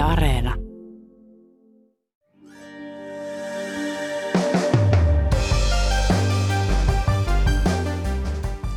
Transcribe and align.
Areena. 0.00 0.54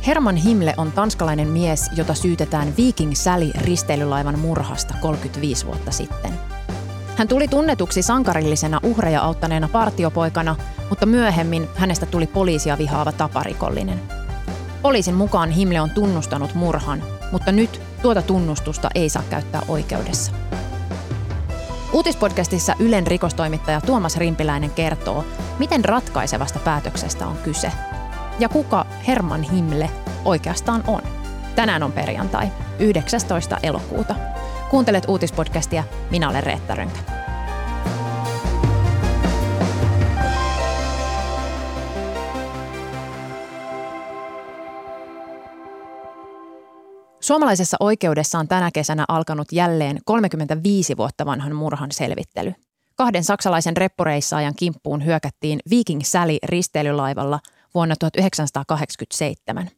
Herman 0.06 0.36
Himle 0.36 0.74
on 0.76 0.92
tanskalainen 0.92 1.48
mies, 1.48 1.90
jota 1.96 2.14
syytetään 2.14 2.76
Viking 2.76 3.12
Sally 3.14 3.50
risteilylaivan 3.60 4.38
murhasta 4.38 4.94
35 5.00 5.66
vuotta 5.66 5.90
sitten. 5.90 6.32
Hän 7.16 7.28
tuli 7.28 7.48
tunnetuksi 7.48 8.02
sankarillisena 8.02 8.80
uhreja 8.82 9.20
auttaneena 9.20 9.68
partiopoikana, 9.68 10.56
mutta 10.88 11.06
myöhemmin 11.06 11.68
hänestä 11.74 12.06
tuli 12.06 12.26
poliisia 12.26 12.78
vihaava 12.78 13.12
taparikollinen. 13.12 14.00
Poliisin 14.82 15.14
mukaan 15.14 15.50
Himle 15.50 15.80
on 15.80 15.90
tunnustanut 15.90 16.54
murhan, 16.54 17.02
mutta 17.32 17.52
nyt 17.52 17.80
tuota 18.02 18.22
tunnustusta 18.22 18.90
ei 18.94 19.08
saa 19.08 19.22
käyttää 19.30 19.62
oikeudessa. 19.68 20.32
Uutispodcastissa 21.94 22.74
Ylen 22.78 23.06
rikostoimittaja 23.06 23.80
Tuomas 23.80 24.16
Rimpiläinen 24.16 24.70
kertoo, 24.70 25.24
miten 25.58 25.84
ratkaisevasta 25.84 26.58
päätöksestä 26.58 27.26
on 27.26 27.36
kyse 27.36 27.72
ja 28.38 28.48
kuka 28.48 28.86
Herman 29.06 29.42
Himle 29.42 29.90
oikeastaan 30.24 30.84
on. 30.86 31.02
Tänään 31.54 31.82
on 31.82 31.92
perjantai, 31.92 32.48
19. 32.78 33.58
elokuuta. 33.62 34.14
Kuuntelet 34.70 35.08
uutispodcastia, 35.08 35.84
minä 36.10 36.28
olen 36.28 36.42
Reetta 36.42 36.74
Rönkä. 36.74 37.23
Suomalaisessa 47.24 47.76
oikeudessa 47.80 48.38
on 48.38 48.48
tänä 48.48 48.70
kesänä 48.70 49.04
alkanut 49.08 49.52
jälleen 49.52 49.98
35 50.04 50.96
vuotta 50.96 51.26
vanhan 51.26 51.54
murhan 51.54 51.92
selvittely. 51.92 52.54
Kahden 52.94 53.24
saksalaisen 53.24 53.76
reppureissaajan 53.76 54.54
kimppuun 54.56 55.04
hyökättiin 55.04 55.58
Viking 55.70 56.00
Sally 56.02 56.36
risteilylaivalla 56.42 57.40
vuonna 57.74 57.94
1987. 58.00 59.68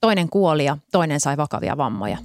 Toinen 0.00 0.28
kuoli 0.28 0.64
ja 0.64 0.76
toinen 0.92 1.20
sai 1.20 1.36
vakavia 1.36 1.76
vammoja. 1.76 2.18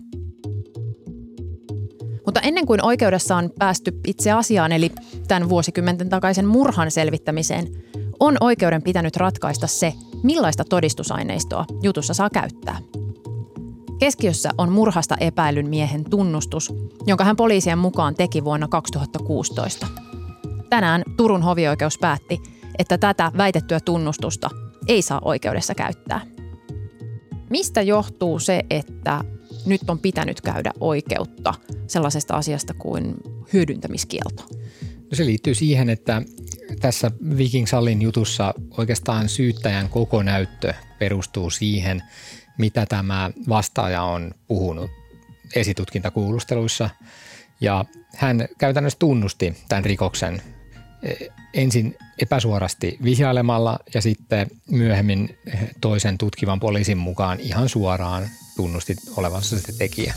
Mutta 2.25 2.41
ennen 2.41 2.65
kuin 2.65 2.85
oikeudessa 2.85 3.35
on 3.35 3.49
päästy 3.59 3.91
itse 4.08 4.31
asiaan, 4.31 4.71
eli 4.71 4.91
tämän 5.27 5.49
vuosikymmenten 5.49 6.09
takaisen 6.09 6.47
murhan 6.47 6.91
selvittämiseen, 6.91 7.67
on 8.19 8.37
oikeuden 8.41 8.83
pitänyt 8.83 9.15
ratkaista 9.15 9.67
se, 9.67 9.93
millaista 10.23 10.63
todistusaineistoa 10.63 11.65
jutussa 11.83 12.13
saa 12.13 12.30
käyttää– 12.30 12.77
Keskiössä 13.99 14.49
on 14.57 14.71
murhasta 14.71 15.15
epäilyn 15.19 15.69
miehen 15.69 16.03
tunnustus, 16.09 16.73
jonka 17.05 17.23
hän 17.23 17.35
poliisien 17.35 17.77
mukaan 17.77 18.15
teki 18.15 18.43
vuonna 18.43 18.67
2016. 18.67 19.87
Tänään 20.69 21.03
Turun 21.17 21.43
hovioikeus 21.43 21.97
päätti, 21.97 22.41
että 22.79 22.97
tätä 22.97 23.31
väitettyä 23.37 23.79
tunnustusta 23.79 24.49
ei 24.87 25.02
saa 25.02 25.21
oikeudessa 25.25 25.75
käyttää. 25.75 26.21
Mistä 27.49 27.81
johtuu 27.81 28.39
se, 28.39 28.61
että 28.69 29.23
nyt 29.65 29.81
on 29.89 29.99
pitänyt 29.99 30.41
käydä 30.41 30.71
oikeutta 30.80 31.53
sellaisesta 31.87 32.33
asiasta 32.33 32.73
kuin 32.73 33.15
hyödyntämiskielto? 33.53 34.43
No 34.83 35.09
se 35.13 35.25
liittyy 35.25 35.55
siihen, 35.55 35.89
että 35.89 36.21
tässä 36.80 37.11
Viking 37.37 37.67
Sallin 37.67 38.02
jutussa 38.02 38.53
oikeastaan 38.77 39.30
syyttäjän 39.30 39.89
koko 39.89 40.23
näyttö 40.23 40.73
perustuu 40.99 41.49
siihen, 41.49 42.03
mitä 42.58 42.86
tämä 42.86 43.31
vastaaja 43.50 44.03
on 44.03 44.31
puhunut 44.48 44.92
esitutkintakuulusteluissa. 45.56 46.89
Ja 47.61 47.86
hän 48.16 48.48
käytännössä 48.58 49.00
tunnusti 49.00 49.58
tämän 49.70 49.86
rikoksen 49.86 50.42
e, 51.03 51.14
ensin 51.53 51.98
epäsuorasti 52.22 52.98
vihjailemalla 53.03 53.80
ja 53.94 54.02
sitten 54.02 54.48
myöhemmin 54.70 55.38
toisen 55.82 56.17
tutkivan 56.17 56.60
poliisin 56.60 56.98
mukaan 56.98 57.39
ihan 57.39 57.70
suoraan 57.70 58.30
tunnusti 58.55 58.95
olevansa 59.17 59.60
se 59.60 59.77
tekijä. 59.77 60.14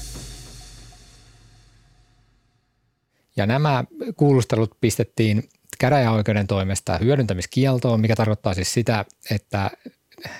Ja 3.37 3.47
nämä 3.47 3.84
kuulustelut 4.16 4.77
pistettiin 4.81 5.48
käräjäoikeuden 5.78 6.47
toimesta 6.47 6.98
hyödyntämiskieltoon, 6.98 8.00
mikä 8.00 8.16
tarkoittaa 8.16 8.54
siis 8.54 8.75
sitä, 8.75 9.04
että 9.31 9.71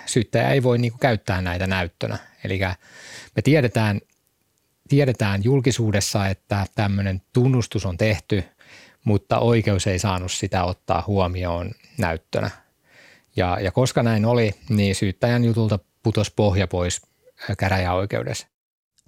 syyttäjä 0.07 0.51
ei 0.51 0.63
voi 0.63 0.79
niin 0.79 0.93
kuin 0.93 1.01
käyttää 1.01 1.43
näitä 1.43 1.67
näyttönä. 1.67 2.19
Eli 2.45 2.61
me 3.37 3.43
tiedetään, 3.43 4.01
tiedetään 4.89 5.45
julkisuudessa, 5.45 6.27
että 6.27 6.67
tämmöinen 6.75 7.23
tunnustus 7.33 7.87
on 7.87 7.97
tehty, 7.97 8.45
mutta 9.05 9.39
oikeus 9.39 9.87
ei 9.87 9.99
saanut 9.99 10.33
sitä 10.33 10.65
ottaa 10.65 11.05
huomioon 11.07 11.71
näyttönä. 11.99 12.51
Ja, 13.37 13.61
ja 13.61 13.73
koska 13.73 14.03
näin 14.03 14.25
oli, 14.25 14.55
niin 14.69 14.95
syyttäjän 14.95 15.45
jutulta 15.45 15.79
putos 16.03 16.31
pohja 16.31 16.67
pois 16.67 17.03
käräjäoikeudessa. 17.59 18.47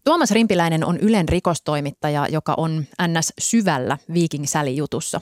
Tuomas 0.05 0.31
Rimpiläinen 0.31 0.85
on 0.85 0.97
Ylen 0.97 1.29
rikostoimittaja, 1.29 2.27
joka 2.29 2.55
on 2.57 2.85
NS 3.09 3.33
syvällä 3.41 3.99
Viking 4.15 4.45
Sally-jutussa. 4.47 5.21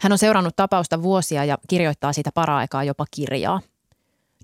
Hän 0.00 0.12
on 0.12 0.18
seurannut 0.18 0.56
tapausta 0.56 1.02
vuosia 1.02 1.44
ja 1.44 1.58
kirjoittaa 1.68 2.12
siitä 2.12 2.30
para-aikaa 2.34 2.84
jopa 2.84 3.04
kirjaa– 3.10 3.60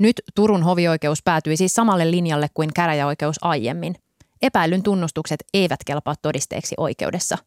nyt 0.00 0.16
Turun 0.34 0.62
hovioikeus 0.62 1.22
päätyi 1.22 1.56
siis 1.56 1.74
samalle 1.74 2.10
linjalle 2.10 2.46
kuin 2.54 2.70
käräjäoikeus 2.74 3.36
aiemmin. 3.40 3.94
Epäilyn 4.42 4.82
tunnustukset 4.82 5.44
eivät 5.54 5.80
kelpaa 5.86 6.14
todisteeksi 6.22 6.74
oikeudessa. 6.78 7.38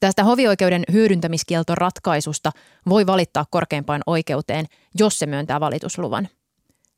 Tästä 0.00 0.24
hovioikeuden 0.24 0.84
hyödyntämiskielton 0.92 1.78
ratkaisusta 1.78 2.52
voi 2.88 3.06
valittaa 3.06 3.46
korkeimpaan 3.50 4.02
oikeuteen, 4.06 4.66
jos 4.98 5.18
se 5.18 5.26
myöntää 5.26 5.60
valitusluvan. 5.60 6.28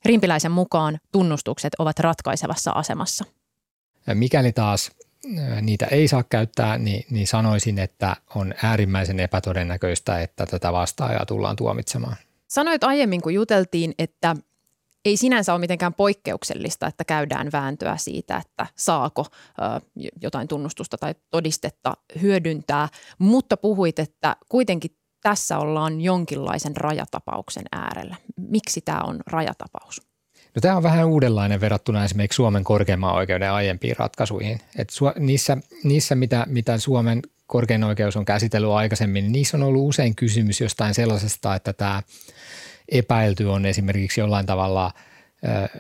Rimpiläisen 0.05 0.53
mukaan 0.53 0.99
tunnustukset 1.13 1.73
ovat 1.79 1.99
ratkaisevassa 1.99 2.71
asemassa. 2.71 3.25
Mikäli 4.15 4.53
taas 4.53 4.91
niitä 5.61 5.87
ei 5.87 6.09
saa 6.09 6.23
käyttää, 6.23 6.79
niin, 6.79 7.05
niin 7.11 7.27
sanoisin, 7.27 7.79
että 7.79 8.17
on 8.35 8.55
äärimmäisen 8.63 9.21
epätodennäköistä, 9.21 10.21
että 10.21 10.47
tätä 10.47 10.73
vastaajaa 10.73 11.27
tullaan 11.27 11.57
tuomitsemaan. 11.57 12.17
Sanoit 12.49 12.85
aiemmin, 12.85 13.21
kun 13.21 13.35
juteltiin, 13.35 13.95
että 13.99 14.37
ei 15.05 15.17
sinänsä 15.17 15.53
ole 15.53 15.61
mitenkään 15.61 15.95
poikkeuksellista, 15.95 16.87
että 16.87 17.05
käydään 17.05 17.53
vääntöä 17.53 17.97
siitä, 17.97 18.37
että 18.37 18.67
saako 18.77 19.27
jotain 20.23 20.49
tunnustusta 20.49 20.99
tai 20.99 21.15
todistetta 21.31 21.93
hyödyntää, 22.23 22.89
mutta 23.19 23.57
puhuit, 23.57 23.99
että 23.99 24.37
kuitenkin 24.49 24.91
tässä 25.23 25.59
ollaan 25.59 26.01
jonkinlaisen 26.01 26.77
rajatapauksen 26.77 27.65
äärellä. 27.73 28.17
Miksi 28.37 28.81
tämä 28.81 29.01
on 29.01 29.21
rajatapaus? 29.27 30.03
No, 30.55 30.61
tämä 30.61 30.77
on 30.77 30.83
vähän 30.83 31.07
uudenlainen 31.07 31.61
verrattuna 31.61 32.05
esimerkiksi 32.05 32.37
Suomen 32.37 32.65
korkeimman 32.65 33.15
oikeuden 33.15 33.53
aiempiin 33.53 33.97
ratkaisuihin. 33.97 34.61
Et 34.79 34.89
niissä, 35.19 35.57
niissä 35.85 36.15
mitä, 36.15 36.47
mitä 36.49 36.79
Suomen 36.79 37.23
korkein 37.47 37.85
oikeus 37.85 38.17
on 38.17 38.25
käsitellyt 38.25 38.71
aikaisemmin, 38.71 39.25
niin 39.25 39.33
niissä 39.33 39.57
on 39.57 39.63
ollut 39.63 39.89
usein 39.89 40.15
kysymys 40.15 40.61
jostain 40.61 40.95
sellaisesta, 40.95 41.55
että 41.55 41.73
tämä– 41.73 42.03
epäilty 42.91 43.45
on 43.45 43.67
esimerkiksi 43.67 44.21
jollain 44.21 44.47
tavalla 44.47 44.93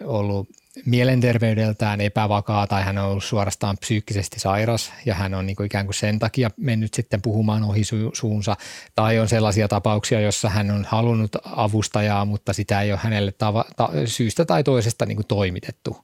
ollut 0.04 0.48
mielenterveydeltään 0.86 2.00
epävakaa 2.00 2.66
tai 2.66 2.82
hän 2.82 2.98
on 2.98 3.04
ollut 3.04 3.24
suorastaan 3.24 3.78
psyykkisesti 3.78 4.40
sairas 4.40 4.92
ja 5.06 5.14
hän 5.14 5.34
on 5.34 5.46
niin 5.46 5.56
kuin 5.56 5.66
ikään 5.66 5.86
kuin 5.86 5.94
sen 5.94 6.18
takia 6.18 6.50
mennyt 6.56 6.94
sitten 6.94 7.22
puhumaan 7.22 7.62
ohi 7.62 7.82
suunsa. 8.12 8.56
Tai 8.94 9.18
on 9.18 9.28
sellaisia 9.28 9.68
tapauksia, 9.68 10.20
jossa 10.20 10.48
hän 10.48 10.70
on 10.70 10.86
halunnut 10.88 11.36
avustajaa, 11.44 12.24
mutta 12.24 12.52
sitä 12.52 12.80
ei 12.80 12.92
ole 12.92 13.00
hänelle 13.02 13.30
tava- 13.30 13.72
ta- 13.76 13.90
syystä 14.04 14.44
tai 14.44 14.64
toisesta 14.64 15.06
niin 15.06 15.16
kuin 15.16 15.26
toimitettu. 15.26 15.96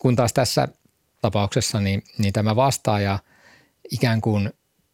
Kun 0.00 0.16
taas 0.16 0.32
tässä 0.32 0.68
tapauksessa 1.22 1.80
niin, 1.80 2.02
niin 2.18 2.32
tämä 2.32 2.56
vastaaja 2.56 3.18
ikään 3.90 4.20
kuin 4.20 4.52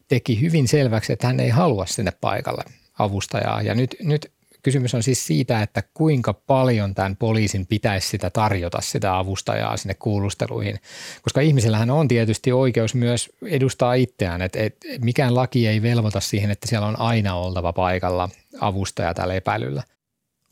teki 0.08 0.40
hyvin 0.40 0.68
selväksi, 0.68 1.12
että 1.12 1.26
hän 1.26 1.40
ei 1.40 1.50
halua 1.50 1.86
sinne 1.86 2.12
paikalle 2.20 2.64
avustajaa. 2.98 3.62
Ja 3.62 3.74
nyt, 3.74 3.96
nyt 4.02 4.32
Kysymys 4.62 4.94
on 4.94 5.02
siis 5.02 5.26
siitä, 5.26 5.62
että 5.62 5.82
kuinka 5.94 6.32
paljon 6.32 6.94
tämän 6.94 7.16
poliisin 7.16 7.66
pitäisi 7.66 8.08
sitä 8.08 8.30
tarjota, 8.30 8.80
sitä 8.80 9.18
avustajaa 9.18 9.76
sinne 9.76 9.94
kuulusteluihin. 9.94 10.78
Koska 11.22 11.40
ihmisillähän 11.40 11.90
on 11.90 12.08
tietysti 12.08 12.52
oikeus 12.52 12.94
myös 12.94 13.30
edustaa 13.46 13.94
itseään, 13.94 14.42
että, 14.42 14.58
että 14.58 14.86
mikään 15.00 15.34
laki 15.34 15.66
ei 15.66 15.82
velvoita 15.82 16.20
siihen, 16.20 16.50
että 16.50 16.68
siellä 16.68 16.86
on 16.86 17.00
aina 17.00 17.34
oltava 17.34 17.72
paikalla 17.72 18.28
avustaja 18.60 19.14
tällä 19.14 19.34
epäilyllä. 19.34 19.82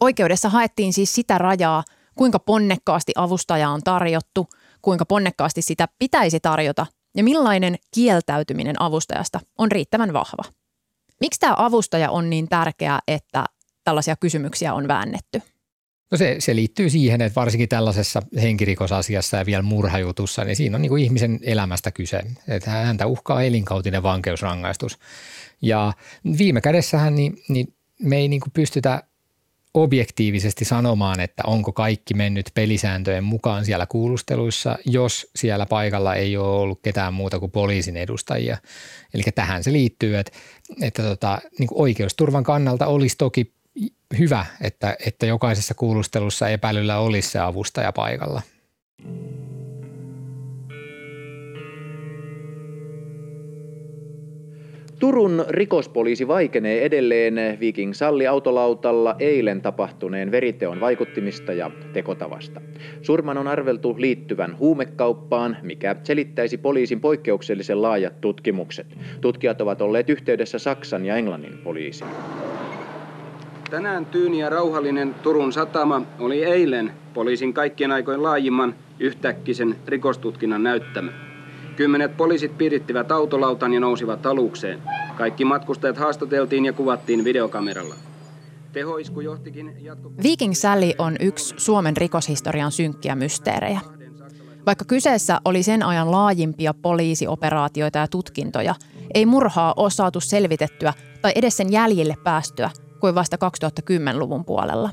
Oikeudessa 0.00 0.48
haettiin 0.48 0.92
siis 0.92 1.14
sitä 1.14 1.38
rajaa, 1.38 1.84
kuinka 2.14 2.38
ponnekkaasti 2.38 3.12
avustaja 3.16 3.70
on 3.70 3.80
tarjottu, 3.82 4.48
kuinka 4.82 5.06
ponnekkaasti 5.06 5.62
sitä 5.62 5.88
pitäisi 5.98 6.40
tarjota 6.40 6.86
ja 7.16 7.24
millainen 7.24 7.76
kieltäytyminen 7.94 8.82
avustajasta 8.82 9.40
on 9.58 9.72
riittävän 9.72 10.12
vahva. 10.12 10.42
Miksi 11.20 11.40
tämä 11.40 11.54
avustaja 11.56 12.10
on 12.10 12.30
niin 12.30 12.48
tärkeä, 12.48 12.98
että 13.08 13.44
tällaisia 13.90 14.16
kysymyksiä 14.16 14.74
on 14.74 14.88
väännetty? 14.88 15.42
No 16.10 16.18
se, 16.18 16.36
se 16.38 16.56
liittyy 16.56 16.90
siihen, 16.90 17.20
että 17.20 17.40
varsinkin 17.40 17.68
tällaisessa 17.68 18.22
henkirikosasiassa 18.42 19.36
ja 19.36 19.46
vielä 19.46 19.62
murhajutussa, 19.62 20.44
niin 20.44 20.56
siinä 20.56 20.76
on 20.76 20.82
niin 20.82 20.90
kuin 20.90 21.04
ihmisen 21.04 21.38
elämästä 21.42 21.90
kyse. 21.90 22.20
Että 22.48 22.70
häntä 22.70 23.06
uhkaa 23.06 23.42
elinkautinen 23.42 24.02
vankeusrangaistus. 24.02 24.98
Ja 25.62 25.92
viime 26.38 26.60
kädessähän 26.60 27.14
niin, 27.14 27.42
niin 27.48 27.74
me 28.02 28.16
ei 28.16 28.28
niin 28.28 28.40
kuin 28.40 28.52
pystytä 28.52 29.02
objektiivisesti 29.74 30.64
sanomaan, 30.64 31.20
että 31.20 31.42
onko 31.46 31.72
kaikki 31.72 32.14
mennyt 32.14 32.50
pelisääntöjen 32.54 33.24
mukaan 33.24 33.64
siellä 33.64 33.86
kuulusteluissa, 33.86 34.78
jos 34.86 35.30
siellä 35.36 35.66
paikalla 35.66 36.14
ei 36.14 36.36
ole 36.36 36.60
ollut 36.60 36.80
ketään 36.82 37.14
muuta 37.14 37.38
kuin 37.40 37.52
poliisin 37.52 37.96
edustajia. 37.96 38.58
Eli 39.14 39.22
tähän 39.34 39.64
se 39.64 39.72
liittyy, 39.72 40.18
että, 40.18 40.32
että 40.82 41.02
tota, 41.02 41.38
niin 41.58 41.68
oikeusturvan 41.72 42.44
kannalta 42.44 42.86
olisi 42.86 43.16
toki 43.18 43.59
hyvä, 44.18 44.46
että, 44.60 44.96
että 45.06 45.26
jokaisessa 45.26 45.74
kuulustelussa 45.74 46.48
epäilyllä 46.48 46.98
olisi 46.98 47.30
se 47.30 47.38
avustaja 47.38 47.92
paikalla. 47.92 48.42
Turun 54.98 55.44
rikospoliisi 55.48 56.28
vaikenee 56.28 56.84
edelleen 56.84 57.34
Viking 57.60 57.92
Salli 57.92 58.26
autolautalla 58.26 59.16
eilen 59.18 59.62
tapahtuneen 59.62 60.30
veriteon 60.30 60.80
vaikuttimista 60.80 61.52
ja 61.52 61.70
tekotavasta. 61.92 62.60
Surman 63.02 63.38
on 63.38 63.48
arveltu 63.48 63.94
liittyvän 63.98 64.58
huumekauppaan, 64.58 65.56
mikä 65.62 65.96
selittäisi 66.04 66.58
poliisin 66.58 67.00
poikkeuksellisen 67.00 67.82
laajat 67.82 68.20
tutkimukset. 68.20 68.86
Tutkijat 69.20 69.60
ovat 69.60 69.80
olleet 69.80 70.10
yhteydessä 70.10 70.58
Saksan 70.58 71.06
ja 71.06 71.16
Englannin 71.16 71.58
poliisiin. 71.58 72.10
Tänään 73.70 74.06
tyyni 74.06 74.38
ja 74.38 74.50
rauhallinen 74.50 75.14
Turun 75.14 75.52
satama 75.52 76.02
oli 76.18 76.44
eilen 76.44 76.92
poliisin 77.14 77.54
kaikkien 77.54 77.92
aikojen 77.92 78.22
laajimman 78.22 78.74
yhtäkkisen 78.98 79.76
rikostutkinnan 79.86 80.62
näyttämä. 80.62 81.12
Kymmenet 81.76 82.16
poliisit 82.16 82.58
piirittivät 82.58 83.12
autolautan 83.12 83.72
ja 83.72 83.80
nousivat 83.80 84.26
alukseen. 84.26 84.78
Kaikki 85.16 85.44
matkustajat 85.44 85.96
haastateltiin 85.96 86.64
ja 86.64 86.72
kuvattiin 86.72 87.24
videokameralla. 87.24 87.94
Tehoisku 88.72 89.20
johtikin 89.20 89.76
jatko... 89.80 90.12
Viking 90.22 90.54
Sally 90.54 90.90
on 90.98 91.16
yksi 91.20 91.54
Suomen 91.56 91.96
rikoshistorian 91.96 92.72
synkkiä 92.72 93.14
mysteerejä. 93.14 93.80
Vaikka 94.66 94.84
kyseessä 94.84 95.40
oli 95.44 95.62
sen 95.62 95.82
ajan 95.82 96.10
laajimpia 96.10 96.74
poliisioperaatioita 96.74 97.98
ja 97.98 98.08
tutkintoja, 98.08 98.74
ei 99.14 99.26
murhaa 99.26 99.74
ole 99.76 99.90
saatu 99.90 100.20
selvitettyä 100.20 100.92
tai 101.22 101.32
edes 101.34 101.56
sen 101.56 101.72
jäljille 101.72 102.16
päästyä 102.24 102.70
kuin 103.00 103.14
vasta 103.14 103.36
2010-luvun 103.36 104.44
puolella. 104.44 104.90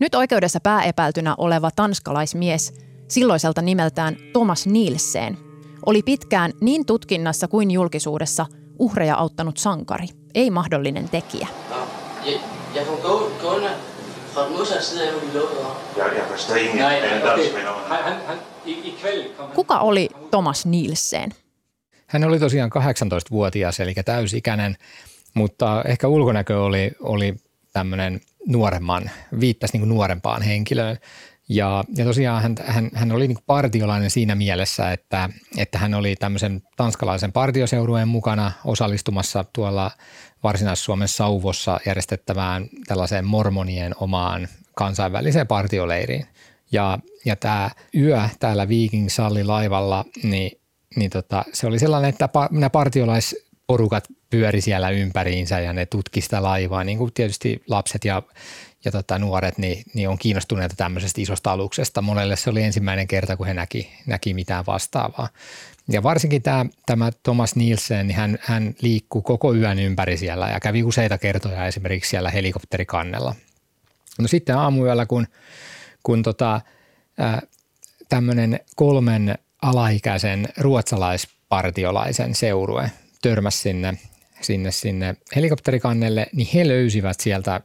Nyt 0.00 0.14
oikeudessa 0.14 0.60
pääepäiltynä 0.60 1.34
oleva 1.38 1.70
tanskalaismies, 1.76 2.74
silloiselta 3.08 3.62
nimeltään 3.62 4.16
Thomas 4.32 4.66
Nielsen, 4.66 5.38
oli 5.86 6.02
pitkään 6.02 6.52
niin 6.60 6.86
tutkinnassa 6.86 7.48
kuin 7.48 7.70
julkisuudessa 7.70 8.46
uhreja 8.78 9.16
auttanut 9.16 9.56
sankari, 9.56 10.06
ei 10.34 10.50
mahdollinen 10.50 11.08
tekijä. 11.08 11.48
Kuka 19.54 19.78
oli 19.78 20.08
Thomas 20.30 20.66
Nielsen? 20.66 21.30
Hän 22.06 22.24
oli 22.24 22.38
tosiaan 22.38 22.70
18-vuotias, 22.72 23.80
eli 23.80 23.94
täysikäinen, 24.04 24.76
mutta 25.34 25.82
ehkä 25.86 26.08
ulkonäkö 26.08 26.62
oli, 26.62 26.92
oli 27.00 27.34
tämmöinen 27.72 28.20
nuoremman, 28.46 29.10
viittasi 29.40 29.78
niin 29.78 29.88
nuorempaan 29.88 30.42
henkilöön. 30.42 30.98
Ja, 31.48 31.84
ja 31.96 32.04
tosiaan 32.04 32.42
hän, 32.42 32.54
hän, 32.66 32.90
hän 32.94 33.12
oli 33.12 33.28
niin 33.28 33.38
partiolainen 33.46 34.10
siinä 34.10 34.34
mielessä, 34.34 34.92
että, 34.92 35.30
että 35.58 35.78
hän 35.78 35.94
oli 35.94 36.16
tämmöisen 36.16 36.62
tanskalaisen 36.76 37.32
partioseurueen 37.32 38.08
mukana 38.08 38.52
osallistumassa 38.64 39.44
tuolla 39.52 39.90
Varsinais-Suomen 40.42 41.08
Sauvossa 41.08 41.80
järjestettävään 41.86 42.68
tällaiseen 42.86 43.24
mormonien 43.24 43.92
omaan 44.00 44.48
kansainväliseen 44.74 45.46
partioleiriin. 45.46 46.26
Ja, 46.72 46.98
ja 47.24 47.36
tämä 47.36 47.70
yö 47.96 48.28
täällä 48.38 48.68
Viking 48.68 49.08
Salli 49.08 49.44
laivalla, 49.44 50.04
niin, 50.22 50.60
niin 50.96 51.10
tota, 51.10 51.44
se 51.52 51.66
oli 51.66 51.78
sellainen, 51.78 52.08
että 52.08 52.28
nämä 52.50 52.70
partiolaisporukat 53.66 54.04
pyöri 54.30 54.60
siellä 54.60 54.90
ympäriinsä 54.90 55.60
ja 55.60 55.72
ne 55.72 55.86
tutki 55.86 56.20
sitä 56.20 56.42
laivaa, 56.42 56.84
niin 56.84 56.98
kuin 56.98 57.12
tietysti 57.12 57.62
lapset 57.68 58.04
ja, 58.04 58.22
ja 58.84 58.92
tota, 58.92 59.18
nuoret 59.18 59.58
niin, 59.58 59.82
niin 59.94 60.08
on 60.08 60.18
kiinnostuneita 60.18 60.74
tämmöisestä 60.76 61.20
isosta 61.20 61.52
aluksesta. 61.52 62.02
Monelle 62.02 62.36
se 62.36 62.50
oli 62.50 62.62
ensimmäinen 62.62 63.08
kerta, 63.08 63.36
kun 63.36 63.46
he 63.46 63.54
näki, 63.54 63.92
näki 64.06 64.34
mitään 64.34 64.66
vastaavaa. 64.66 65.28
Ja 65.88 66.02
varsinkin 66.02 66.42
tämä, 66.42 66.66
tämä 66.86 67.10
Thomas 67.22 67.56
Nielsen, 67.56 68.06
niin 68.06 68.16
hän, 68.16 68.38
hän 68.40 68.74
liikkuu 68.82 69.22
koko 69.22 69.54
yön 69.54 69.78
ympäri 69.78 70.16
siellä 70.16 70.48
ja 70.48 70.60
kävi 70.60 70.82
useita 70.82 71.18
kertoja 71.18 71.66
esimerkiksi 71.66 72.10
siellä 72.10 72.30
helikopterikannella. 72.30 73.34
No 74.18 74.28
sitten 74.28 74.56
aamuyöllä, 74.56 75.06
kun, 75.06 75.26
kun 76.02 76.22
tota, 76.22 76.60
tämmöinen 78.08 78.60
kolmen 78.76 79.38
alaikäisen 79.62 80.48
ruotsalaispartiolaisen 80.56 82.34
seurue 82.34 82.90
törmäsi 83.28 83.58
sinne 83.58 83.98
sinne, 84.40 84.70
sinne 84.70 85.16
helikopterikannelle, 85.36 86.26
niin 86.32 86.48
he 86.54 86.68
löysivät 86.68 87.20
sieltä 87.20 87.60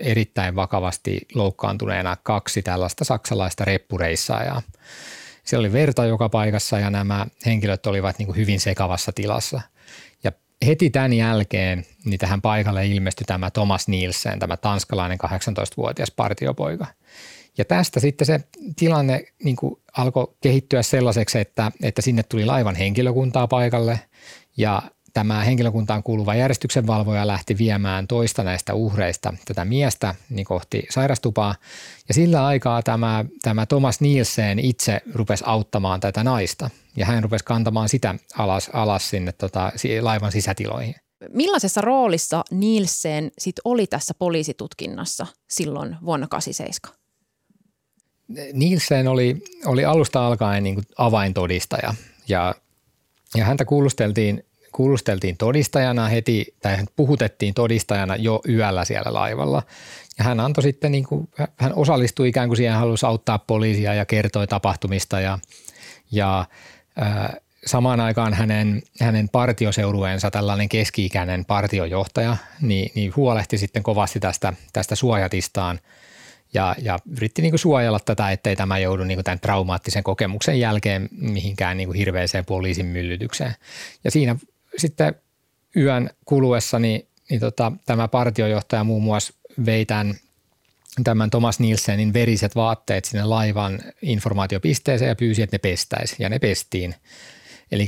erittäin 0.00 0.56
vakavasti 0.56 1.20
loukkaantuneena 1.34 2.16
kaksi 2.22 2.62
tällaista 2.62 3.04
saksalaista 3.04 3.64
reppureissaajaa. 3.64 4.62
Siellä 5.44 5.62
oli 5.62 5.72
verta 5.72 6.06
joka 6.06 6.28
paikassa 6.28 6.78
ja 6.78 6.90
nämä 6.90 7.26
henkilöt 7.46 7.86
olivat 7.86 8.18
niin 8.18 8.26
kuin 8.26 8.36
hyvin 8.36 8.60
sekavassa 8.60 9.12
tilassa. 9.12 9.60
Ja 10.24 10.32
heti 10.66 10.90
tämän 10.90 11.12
jälkeen 11.12 11.86
niin 12.04 12.18
tähän 12.18 12.42
paikalle 12.42 12.86
ilmestyi 12.86 13.24
tämä 13.24 13.50
Thomas 13.50 13.88
Nielsen, 13.88 14.38
tämä 14.38 14.56
tanskalainen 14.56 15.18
18-vuotias 15.24 16.10
partiopoika. 16.10 16.86
Ja 17.58 17.64
tästä 17.64 18.00
sitten 18.00 18.26
se 18.26 18.40
tilanne 18.76 19.24
niin 19.44 19.56
kuin 19.56 19.80
alkoi 19.96 20.34
kehittyä 20.40 20.82
sellaiseksi, 20.82 21.38
että, 21.38 21.72
että 21.82 22.02
sinne 22.02 22.22
tuli 22.22 22.44
laivan 22.44 22.74
henkilökuntaa 22.74 23.46
paikalle 23.46 24.00
ja 24.56 24.82
tämä 25.12 25.44
henkilökuntaan 25.44 26.02
kuuluva 26.02 26.34
järjestyksenvalvoja 26.34 27.26
lähti 27.26 27.58
viemään 27.58 28.06
toista 28.06 28.44
näistä 28.44 28.74
uhreista, 28.74 29.34
tätä 29.44 29.64
miestä, 29.64 30.14
niin 30.30 30.44
kohti 30.44 30.86
sairastupaa. 30.90 31.54
Ja 32.08 32.14
sillä 32.14 32.46
aikaa 32.46 32.82
tämä, 32.82 33.24
tämä 33.42 33.66
Thomas 33.66 34.00
Nielsen 34.00 34.58
itse 34.58 35.00
rupesi 35.14 35.44
auttamaan 35.46 36.00
tätä 36.00 36.24
naista. 36.24 36.70
Ja 36.96 37.06
hän 37.06 37.22
rupesi 37.22 37.44
kantamaan 37.44 37.88
sitä 37.88 38.14
alas, 38.38 38.70
alas 38.72 39.10
sinne 39.10 39.32
tota, 39.32 39.72
laivan 40.00 40.32
sisätiloihin. 40.32 40.94
Millaisessa 41.32 41.80
roolissa 41.80 42.44
Nielsen 42.50 43.30
sit 43.38 43.56
oli 43.64 43.86
tässä 43.86 44.14
poliisitutkinnassa 44.18 45.26
silloin 45.48 45.96
vuonna 46.04 46.26
87? 46.28 46.98
Nielsen 48.52 49.08
oli, 49.08 49.42
oli 49.66 49.84
alusta 49.84 50.26
alkaen 50.26 50.62
niin 50.62 50.74
kuin 50.74 50.84
avaintodistaja 50.98 51.94
ja, 52.28 52.54
ja 53.36 53.44
häntä 53.44 53.64
kuulusteltiin 53.64 54.44
kuulusteltiin 54.72 55.36
todistajana 55.36 56.08
heti, 56.08 56.54
tai 56.62 56.76
puhutettiin 56.96 57.54
todistajana 57.54 58.16
jo 58.16 58.40
yöllä 58.48 58.84
siellä 58.84 59.14
laivalla. 59.14 59.62
Ja 60.18 60.24
hän 60.24 60.40
antoi 60.40 60.62
sitten, 60.62 60.92
niin 60.92 61.04
kuin, 61.04 61.28
hän 61.56 61.74
osallistui 61.74 62.28
ikään 62.28 62.48
kuin 62.48 62.56
siihen, 62.56 62.72
hän 62.72 62.80
halusi 62.80 63.06
auttaa 63.06 63.38
poliisia 63.38 63.94
ja 63.94 64.04
kertoi 64.04 64.46
tapahtumista 64.46 65.20
ja, 65.20 65.38
ja 66.10 66.44
äh, 67.02 67.30
samaan 67.66 68.00
aikaan 68.00 68.34
hänen, 68.34 68.82
hänen 69.00 69.28
partioseurueensa 69.28 70.30
tällainen 70.30 70.68
keski-ikäinen 70.68 71.44
partiojohtaja 71.44 72.36
niin, 72.60 72.92
niin 72.94 73.16
huolehti 73.16 73.58
sitten 73.58 73.82
kovasti 73.82 74.20
tästä, 74.20 74.52
tästä 74.72 74.94
suojatistaan 74.94 75.80
ja, 76.54 76.76
ja 76.82 76.98
yritti 77.16 77.42
niin 77.42 77.52
kuin 77.52 77.58
suojella 77.58 78.00
tätä, 78.00 78.30
ettei 78.30 78.56
tämä 78.56 78.78
joudu 78.78 79.04
niin 79.04 79.16
kuin 79.16 79.24
tämän 79.24 79.40
traumaattisen 79.40 80.02
kokemuksen 80.02 80.60
jälkeen 80.60 81.08
mihinkään 81.10 81.76
niin 81.76 81.88
kuin 81.88 81.98
hirveäseen 81.98 82.44
poliisin 82.44 82.86
myllytykseen. 82.86 83.54
Ja 84.04 84.10
siinä 84.10 84.36
sitten 84.78 85.14
yön 85.76 86.10
kuluessa 86.24 86.78
niin, 86.78 87.08
niin 87.30 87.40
tota, 87.40 87.72
tämä 87.86 88.08
partiojohtaja 88.08 88.84
muun 88.84 89.02
muassa 89.02 89.34
vei 89.66 89.86
tämän, 89.86 90.14
tämän 91.04 91.30
Thomas 91.30 91.60
Nielsenin 91.60 92.12
veriset 92.12 92.56
vaatteet 92.56 93.04
sinne 93.04 93.24
laivan 93.24 93.78
informaatiopisteeseen 94.02 95.08
ja 95.08 95.16
pyysi, 95.16 95.42
että 95.42 95.54
ne 95.54 95.58
pestäisi 95.58 96.16
ja 96.18 96.28
ne 96.28 96.38
pestiin. 96.38 96.94
Eli 97.72 97.86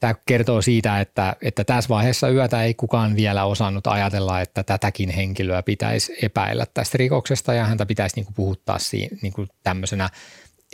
tämä 0.00 0.14
kertoo 0.26 0.62
siitä, 0.62 1.00
että, 1.00 1.36
että 1.42 1.64
tässä 1.64 1.88
vaiheessa 1.88 2.28
yötä 2.28 2.62
ei 2.62 2.74
kukaan 2.74 3.16
vielä 3.16 3.44
osannut 3.44 3.86
ajatella, 3.86 4.40
että 4.40 4.62
tätäkin 4.62 5.10
henkilöä 5.10 5.62
pitäisi 5.62 6.16
epäillä 6.22 6.66
tästä 6.74 6.98
rikoksesta 6.98 7.54
ja 7.54 7.64
häntä 7.64 7.86
pitäisi 7.86 8.16
niin 8.16 8.24
kuin 8.24 8.34
puhuttaa 8.34 8.78
siinä, 8.78 9.16
niin 9.22 9.32
kuin 9.32 9.48
tämmöisenä 9.62 10.08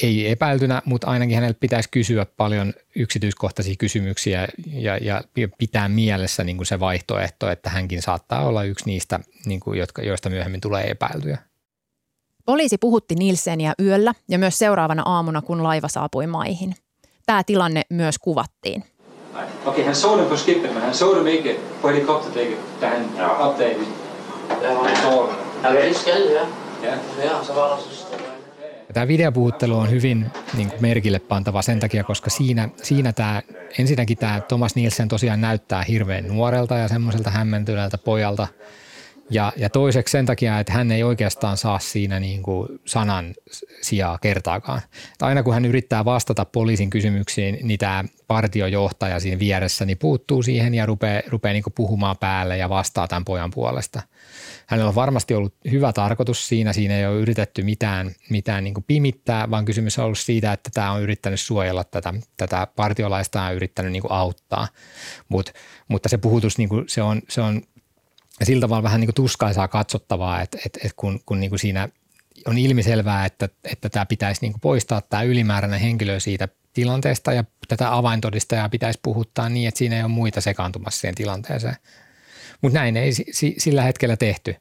ei 0.03 0.31
epäiltynä, 0.31 0.83
mutta 0.85 1.07
ainakin 1.07 1.35
hänelle 1.35 1.57
pitäisi 1.61 1.89
kysyä 1.91 2.27
paljon 2.37 2.75
yksityiskohtaisia 2.97 3.75
kysymyksiä 3.79 4.49
ja, 4.73 4.97
ja 4.97 5.23
pitää 5.59 5.89
mielessä 5.89 6.45
niin 6.45 6.57
kuin 6.57 6.67
se 6.67 6.81
vaihtoehto, 6.81 7.51
että 7.51 7.71
hänkin 7.71 8.03
saattaa 8.03 8.47
olla 8.47 8.65
yksi 8.65 8.87
niistä, 8.87 9.21
niin 9.47 9.61
kuin, 9.61 9.79
jotka, 9.79 10.03
joista 10.03 10.31
myöhemmin 10.31 10.61
tulee 10.61 10.91
epäiltyjä. 10.91 11.39
Poliisi 12.47 12.79
puhutti 12.79 13.15
Nilseniä 13.15 13.75
yöllä 13.83 14.15
ja 14.29 14.39
myös 14.39 14.59
seuraavana 14.59 15.03
aamuna, 15.07 15.43
kun 15.43 15.63
laiva 15.63 15.89
saapui 15.89 16.27
maihin. 16.27 16.75
Tämä 17.27 17.45
tilanne 17.45 17.83
myös 17.91 18.19
kuvattiin. 18.19 18.85
Okay, 19.65 19.85
han 19.85 19.95
såg 19.95 20.19
dem 20.19 20.27
på 20.27 20.37
skippet, 20.37 20.75
men 20.75 20.83
han 20.83 20.95
såg 20.95 21.17
dem 21.17 21.27
ikke 21.27 21.57
på 21.83 21.89
helikopterdækket, 21.89 22.59
da 22.81 22.89
han 22.89 23.17
ja. 23.17 23.31
opdagede 23.31 23.87
Ja, 24.63 24.79
Han 24.83 24.97
såg 24.97 25.29
dem. 25.29 25.37
ja, 25.63 25.73
det 25.73 25.97
skal 25.97 26.23
ja. 26.23 26.47
Ja. 26.83 26.95
Ja, 27.25 27.45
så 27.45 27.53
var 27.53 27.79
så 27.79 28.26
Ja 28.89 28.95
Tämä 28.95 29.09
videopuhuttelu 29.09 29.79
on 29.79 29.91
hyvin 29.91 30.27
niin 30.57 30.69
kuin 30.69 30.83
merkille 30.83 31.19
pantava 31.19 31.63
sen 31.63 31.81
takia, 31.81 32.05
koska 32.05 32.31
siinä, 32.31 32.69
siinä 32.83 33.13
tämä, 33.13 33.43
ensinnäkin 33.79 34.19
tämä 34.19 34.41
Thomas 34.41 34.75
Nielsen 34.75 35.09
tosiaan 35.09 35.41
näyttää 35.41 35.83
hirveän 35.83 36.29
nuorelta 36.29 36.79
ja 36.79 36.89
semmoiselta 36.89 37.31
hämmentyneeltä 37.31 37.99
pojalta. 37.99 38.49
Ja, 39.31 39.53
ja 39.57 39.71
toiseksi 39.71 40.13
sen 40.13 40.27
takia, 40.27 40.61
että 40.61 40.73
hän 40.73 40.93
ei 40.93 41.03
oikeastaan 41.03 41.57
saa 41.57 41.79
siinä 41.79 42.21
niin 42.21 42.43
kuin 42.43 42.69
sanan 42.85 43.35
sijaa 43.83 44.19
kertaakaan. 44.19 44.83
Että 45.13 45.27
aina 45.27 45.43
kun 45.43 45.55
hän 45.55 45.65
yrittää 45.65 46.05
vastata 46.05 46.45
poliisin 46.45 46.91
kysymyksiin, 46.91 47.59
niin 47.63 47.79
tämä 47.79 48.05
partiojohtaja 48.27 49.21
siinä 49.21 49.39
vieressä 49.39 49.85
niin 49.85 49.99
puuttuu 49.99 50.43
siihen 50.43 50.75
ja 50.75 50.87
rupeaa, 50.87 51.23
rupeaa 51.29 51.53
niin 51.53 51.63
kuin 51.63 51.75
puhumaan 51.75 52.17
päälle 52.17 52.57
ja 52.57 52.69
vastaa 52.69 53.09
tämän 53.09 53.25
pojan 53.25 53.51
puolesta. 53.51 54.03
Hänellä 54.67 54.89
on 54.89 54.95
varmasti 54.95 55.35
ollut 55.35 55.55
hyvä 55.71 55.93
tarkoitus 55.93 56.49
siinä, 56.49 56.73
siinä 56.73 56.99
ei 56.99 57.07
ole 57.07 57.17
yritetty 57.17 57.63
mitään, 57.63 58.11
mitään 58.31 58.65
niin 58.65 58.75
kuin 58.75 58.85
pimittää, 58.85 59.51
vaan 59.51 59.65
kysymys 59.65 59.99
on 59.99 60.05
ollut 60.05 60.19
siitä, 60.19 60.53
että 60.53 60.71
tämä 60.75 60.93
on 60.93 61.03
yrittänyt 61.03 61.41
suojella 61.41 61.85
tätä, 61.85 62.15
tätä 62.37 62.67
partiolaista 62.77 63.39
ja 63.39 63.51
yrittänyt 63.51 63.93
niin 63.93 64.03
kuin 64.03 64.13
auttaa. 64.13 64.69
Mut, 65.29 65.53
mutta 65.89 66.09
se 66.09 66.19
puhutus, 66.19 66.59
niin 66.59 66.69
kuin 66.69 66.85
se, 66.89 67.03
on, 67.03 67.23
se 67.29 67.41
on 67.41 67.63
sillä 68.43 68.61
tavalla 68.61 68.83
vähän 68.83 69.01
niin 69.01 69.09
kuin 69.09 69.15
tuskaisaa 69.15 69.69
katsottavaa, 69.69 70.43
että, 70.43 70.59
että, 70.67 70.81
että 70.83 70.97
kun, 70.97 71.21
kun 71.27 71.41
niin 71.41 71.51
kuin 71.51 71.59
siinä 71.59 71.89
on 72.47 72.59
ilmiselvää, 72.59 73.27
että, 73.27 73.49
että 73.65 73.89
tämä 73.89 74.07
pitäisi 74.07 74.41
niin 74.41 74.53
kuin 74.53 74.61
poistaa 74.61 75.01
tämä 75.01 75.23
ylimääräinen 75.23 75.81
henkilö 75.81 76.21
siitä 76.21 76.49
tilanteesta 76.73 77.33
ja 77.33 77.45
tätä 77.69 77.97
avaintodistajaa 77.97 78.69
pitäisi 78.69 78.99
puhuttaa 79.03 79.49
niin, 79.49 79.69
että 79.69 79.79
siinä 79.79 79.97
ei 79.97 80.03
ole 80.03 80.11
muita 80.11 80.41
sekaantumassa 80.41 81.01
siihen 81.01 81.15
tilanteeseen. 81.15 81.77
Mutta 82.63 82.79
näin 82.79 82.97
ei 82.97 83.13
si- 83.13 83.55
sillä 83.59 83.83
hetkellä 83.83 84.17
tehty. 84.17 84.57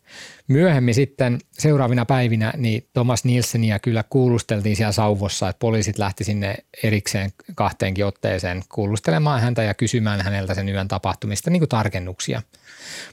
Myöhemmin 0.47 0.93
sitten 0.93 1.39
seuraavina 1.51 2.05
päivinä 2.05 2.53
niin 2.57 2.87
Thomas 2.93 3.25
Nielsenia 3.25 3.79
kyllä 3.79 4.03
kuulusteltiin 4.09 4.75
siellä 4.75 4.91
sauvossa, 4.91 5.49
että 5.49 5.59
poliisit 5.59 5.97
lähti 5.97 6.23
sinne 6.23 6.55
erikseen 6.83 7.31
kahteenkin 7.55 8.05
otteeseen 8.05 8.63
kuulustelemaan 8.69 9.41
häntä 9.41 9.63
ja 9.63 9.73
kysymään 9.73 10.21
häneltä 10.21 10.53
sen 10.53 10.69
yön 10.69 10.87
tapahtumista 10.87 11.49
niin 11.49 11.59
kuin 11.59 11.69
tarkennuksia. 11.69 12.41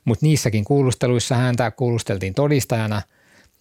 Mutta 0.05 0.27
niissäkin 0.27 0.65
kuulusteluissa 0.65 1.35
häntä 1.35 1.71
kuulusteltiin 1.71 2.35
todistajana 2.35 3.03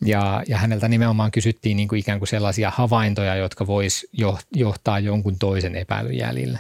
ja, 0.06 0.44
ja 0.48 0.58
häneltä 0.58 0.88
nimenomaan 0.88 1.32
kysyttiin 1.32 1.78
niin 1.78 1.88
kuin 1.88 2.00
ikään 2.00 2.20
kuin 2.20 2.28
sellaisia 2.28 2.72
havaintoja, 2.76 3.36
jotka 3.36 3.68
vois 3.68 4.08
johtaa 4.56 5.00
jonkun 5.00 5.40
toisen 5.40 5.76
epäilyn. 5.76 6.60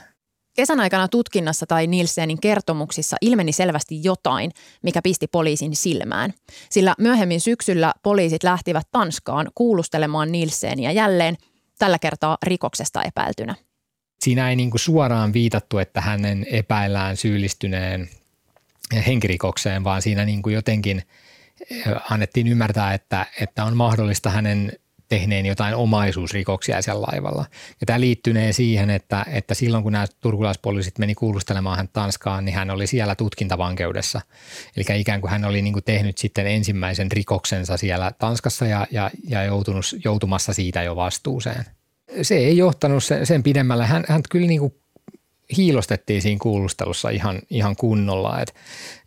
Kesän 0.54 0.80
aikana 0.80 1.08
tutkinnassa 1.08 1.66
tai 1.66 1.88
Nielsenin 1.88 2.42
kertomuksissa 2.42 3.18
ilmeni 3.22 3.52
selvästi 3.52 4.04
jotain, 4.04 4.52
mikä 4.84 5.02
pisti 5.02 5.28
poliisin 5.28 5.76
silmään. 5.76 6.34
Sillä 6.70 6.96
myöhemmin 6.98 7.42
syksyllä 7.42 7.94
poliisit 8.04 8.44
lähtivät 8.44 8.88
Tanskaan 8.92 9.52
kuulustelemaan 9.56 10.32
Nielsenia 10.32 10.92
jälleen, 10.92 11.38
tällä 11.80 12.00
kertaa 12.00 12.38
rikoksesta 12.44 13.04
epäiltynä. 13.04 13.56
Siinä 14.20 14.50
ei 14.50 14.56
niin 14.56 14.72
suoraan 14.76 15.34
viitattu, 15.34 15.78
että 15.78 16.02
hänen 16.02 16.46
epäillään 16.52 17.18
syyllistyneen 17.18 18.10
henkirikokseen, 19.08 19.84
vaan 19.84 20.02
siinä 20.02 20.26
niin 20.26 20.42
jotenkin 20.54 21.04
annettiin 22.10 22.48
ymmärtää, 22.48 22.94
että, 22.94 23.26
että 23.42 23.66
on 23.66 23.78
mahdollista 23.78 24.30
hänen 24.30 24.72
tehneen 25.12 25.46
jotain 25.46 25.76
omaisuusrikoksia 25.76 26.82
siellä 26.82 27.02
laivalla. 27.02 27.46
Ja 27.82 27.86
tämä 27.86 28.00
liittynee 28.00 28.54
siihen, 28.54 28.90
että, 28.90 29.26
että 29.32 29.54
silloin 29.54 29.84
kun 29.84 29.92
nämä 29.92 30.06
turkulaispoliisit 30.22 31.00
meni 31.00 31.16
kuulustelemaan 31.16 31.78
hän 31.78 31.90
Tanskaan, 31.94 32.46
niin 32.46 32.56
hän 32.56 32.70
oli 32.70 32.88
siellä 32.88 33.16
tutkintavankeudessa. 33.16 34.22
Eli 34.78 35.00
ikään 35.02 35.22
kuin 35.22 35.32
hän 35.32 35.46
oli 35.46 35.62
niin 35.62 35.74
kuin 35.74 35.84
tehnyt 35.84 36.18
sitten 36.18 36.48
ensimmäisen 36.48 37.12
rikoksensa 37.12 37.78
siellä 37.78 38.12
Tanskassa 38.20 38.66
ja, 38.66 38.88
ja, 38.92 39.12
ja 39.28 39.44
joutunut, 39.44 39.86
joutumassa 40.04 40.54
siitä 40.54 40.84
jo 40.84 40.96
vastuuseen. 40.96 41.66
Se 42.22 42.36
ei 42.36 42.58
johtanut 42.58 43.04
sen, 43.04 43.26
sen 43.26 43.44
pidemmälle. 43.44 43.86
Hän, 43.86 44.04
hän 44.08 44.22
kyllä 44.30 44.48
niin 44.48 44.60
kuin 44.60 44.74
hiilostettiin 45.58 46.22
siinä 46.22 46.40
kuulustelussa 46.42 47.10
ihan, 47.10 47.40
ihan 47.50 47.76
kunnolla. 47.76 48.42
Et, 48.42 48.56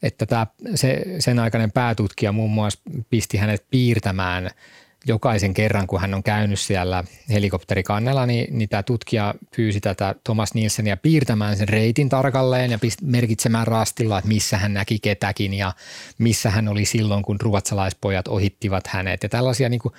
että 0.02 0.26
tämä, 0.26 0.46
se, 0.74 1.02
sen 1.18 1.38
aikainen 1.38 1.72
päätutkija 1.72 2.32
muun 2.32 2.50
muassa 2.50 2.80
pisti 3.10 3.36
hänet 3.36 3.64
piirtämään– 3.70 4.50
jokaisen 5.06 5.54
kerran, 5.54 5.86
kun 5.86 6.00
hän 6.00 6.14
on 6.14 6.22
käynyt 6.22 6.60
siellä 6.60 7.04
helikopterikannella, 7.28 8.26
niin, 8.26 8.58
niin 8.58 8.68
tämä 8.68 8.82
tutkija 8.82 9.34
pyysi 9.56 9.80
tätä 9.80 10.14
Thomas 10.24 10.54
Nielsenia 10.54 10.96
piirtämään 10.96 11.56
sen 11.56 11.68
reitin 11.68 12.08
tarkalleen 12.08 12.70
ja 12.70 12.78
merkitsemään 13.02 13.66
rastilla, 13.66 14.18
että 14.18 14.28
missä 14.28 14.58
hän 14.58 14.74
näki 14.74 14.98
ketäkin 14.98 15.54
ja 15.54 15.72
missä 16.18 16.50
hän 16.50 16.68
oli 16.68 16.84
silloin, 16.84 17.22
kun 17.22 17.40
ruotsalaispojat 17.40 18.28
ohittivat 18.28 18.86
hänet. 18.86 19.22
Ja 19.22 19.28
tällaisia, 19.28 19.68
niin 19.68 19.80
kuin, 19.80 19.94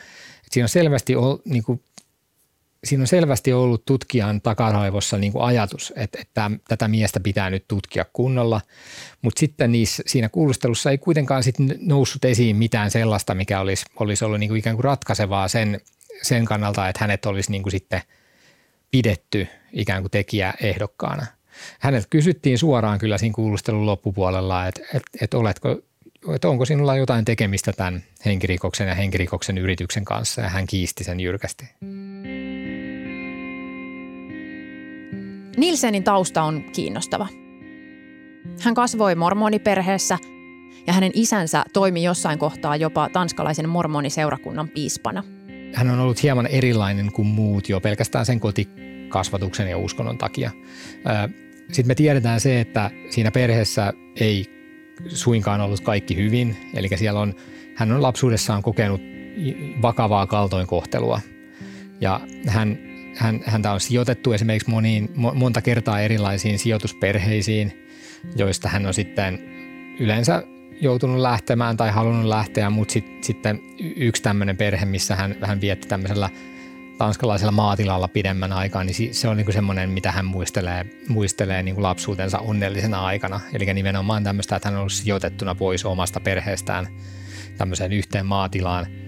siinä 0.51 0.65
on 0.65 0.69
selvästi 0.69 1.13
niin 1.45 1.63
kuin, 1.63 1.81
siinä 2.85 3.03
on 3.03 3.07
selvästi 3.07 3.53
ollut 3.53 3.85
tutkijan 3.85 4.41
takaraivossa 4.41 5.17
niin 5.17 5.31
kuin 5.31 5.43
ajatus, 5.43 5.93
että, 5.95 6.21
että 6.21 6.51
tätä 6.67 6.87
miestä 6.87 7.19
pitää 7.19 7.49
nyt 7.49 7.65
tutkia 7.67 8.05
kunnolla, 8.13 8.61
mutta 9.21 9.39
sitten 9.39 9.71
niissä, 9.71 10.03
siinä 10.07 10.29
kuulustelussa 10.29 10.91
ei 10.91 10.97
kuitenkaan 10.97 11.43
sit 11.43 11.55
noussut 11.79 12.25
esiin 12.25 12.55
mitään 12.55 12.91
sellaista, 12.91 13.35
mikä 13.35 13.59
olisi, 13.59 13.85
olisi 13.99 14.25
ollut 14.25 14.39
niin 14.39 14.49
kuin 14.49 14.59
ikään 14.59 14.75
kuin 14.75 14.83
ratkaisevaa 14.83 15.47
sen, 15.47 15.81
sen 16.21 16.45
kannalta, 16.45 16.89
että 16.89 17.03
hänet 17.03 17.25
olisi 17.25 17.51
niin 17.51 17.63
kuin 17.63 17.71
sitten 17.71 18.01
pidetty 18.91 19.47
ikään 19.73 20.03
kuin 20.03 20.11
tekijä 20.11 20.53
ehdokkaana. 20.61 21.25
Häneltä 21.79 22.07
kysyttiin 22.09 22.57
suoraan 22.57 22.99
kyllä 22.99 23.17
siinä 23.17 23.33
kuulustelun 23.33 23.85
loppupuolella, 23.85 24.67
että, 24.67 24.81
että, 24.93 25.11
että 25.21 25.37
oletko 25.37 25.81
että 26.33 26.49
onko 26.49 26.65
sinulla 26.65 26.95
jotain 26.95 27.25
tekemistä 27.25 27.73
tämän 27.73 28.03
henkirikoksen 28.25 28.87
ja 28.87 28.95
henkirikoksen 28.95 29.57
yrityksen 29.57 30.05
kanssa, 30.05 30.41
ja 30.41 30.49
hän 30.49 30.67
kiisti 30.67 31.03
sen 31.03 31.19
jyrkästi. 31.19 31.65
Nilsenin 35.57 36.03
tausta 36.03 36.43
on 36.43 36.63
kiinnostava. 36.73 37.27
Hän 38.61 38.73
kasvoi 38.73 39.15
mormoniperheessä 39.15 40.17
ja 40.87 40.93
hänen 40.93 41.11
isänsä 41.13 41.63
toimi 41.73 42.03
jossain 42.03 42.39
kohtaa 42.39 42.75
jopa 42.75 43.09
tanskalaisen 43.09 43.69
mormoniseurakunnan 43.69 44.69
piispana. 44.69 45.23
Hän 45.73 45.89
on 45.89 45.99
ollut 45.99 46.23
hieman 46.23 46.47
erilainen 46.47 47.11
kuin 47.11 47.27
muut 47.27 47.69
jo 47.69 47.81
pelkästään 47.81 48.25
sen 48.25 48.39
kotikasvatuksen 48.39 49.69
ja 49.69 49.77
uskonnon 49.77 50.17
takia. 50.17 50.51
Sitten 51.67 51.87
me 51.87 51.95
tiedetään 51.95 52.39
se, 52.39 52.59
että 52.59 52.91
siinä 53.09 53.31
perheessä 53.31 53.93
ei 54.15 54.45
suinkaan 55.07 55.61
ollut 55.61 55.79
kaikki 55.79 56.15
hyvin. 56.15 56.57
Eli 56.73 56.89
siellä 56.95 57.19
on, 57.19 57.33
hän 57.75 57.91
on 57.91 58.01
lapsuudessaan 58.01 58.63
kokenut 58.63 59.01
vakavaa 59.81 60.27
kaltoinkohtelua. 60.27 61.21
Ja 62.01 62.21
hän 62.47 62.77
hän, 63.15 63.41
häntä 63.45 63.71
on 63.71 63.79
sijoitettu 63.79 64.33
esimerkiksi 64.33 64.69
moniin, 64.69 65.09
monta 65.15 65.61
kertaa 65.61 66.01
erilaisiin 66.01 66.59
sijoitusperheisiin, 66.59 67.87
joista 68.35 68.69
hän 68.69 68.85
on 68.85 68.93
sitten 68.93 69.39
yleensä 69.99 70.43
joutunut 70.81 71.19
lähtemään 71.19 71.77
tai 71.77 71.91
halunnut 71.91 72.25
lähteä, 72.25 72.69
mutta 72.69 72.91
sit, 72.91 73.23
sitten 73.23 73.61
yksi 73.95 74.23
tämmöinen 74.23 74.57
perhe, 74.57 74.85
missä 74.85 75.15
hän, 75.15 75.35
hän 75.41 75.61
vietti 75.61 75.87
tämmöisellä 75.87 76.29
tanskalaisella 76.97 77.51
maatilalla 77.51 78.07
pidemmän 78.07 78.53
aikaa, 78.53 78.83
niin 78.83 79.13
se 79.15 79.27
on 79.27 79.37
niin 79.37 79.53
semmoinen, 79.53 79.89
mitä 79.89 80.11
hän 80.11 80.25
muistelee, 80.25 80.85
muistelee 81.07 81.63
niin 81.63 81.75
kuin 81.75 81.83
lapsuutensa 81.83 82.39
onnellisena 82.39 83.05
aikana. 83.05 83.39
Eli 83.53 83.73
nimenomaan 83.73 84.23
tämmöistä, 84.23 84.55
että 84.55 84.69
hän 84.69 84.75
on 84.75 84.79
ollut 84.79 84.93
sijoitettuna 84.93 85.55
pois 85.55 85.85
omasta 85.85 86.19
perheestään 86.19 86.87
tämmöiseen 87.57 87.93
yhteen 87.93 88.25
maatilaan– 88.25 88.87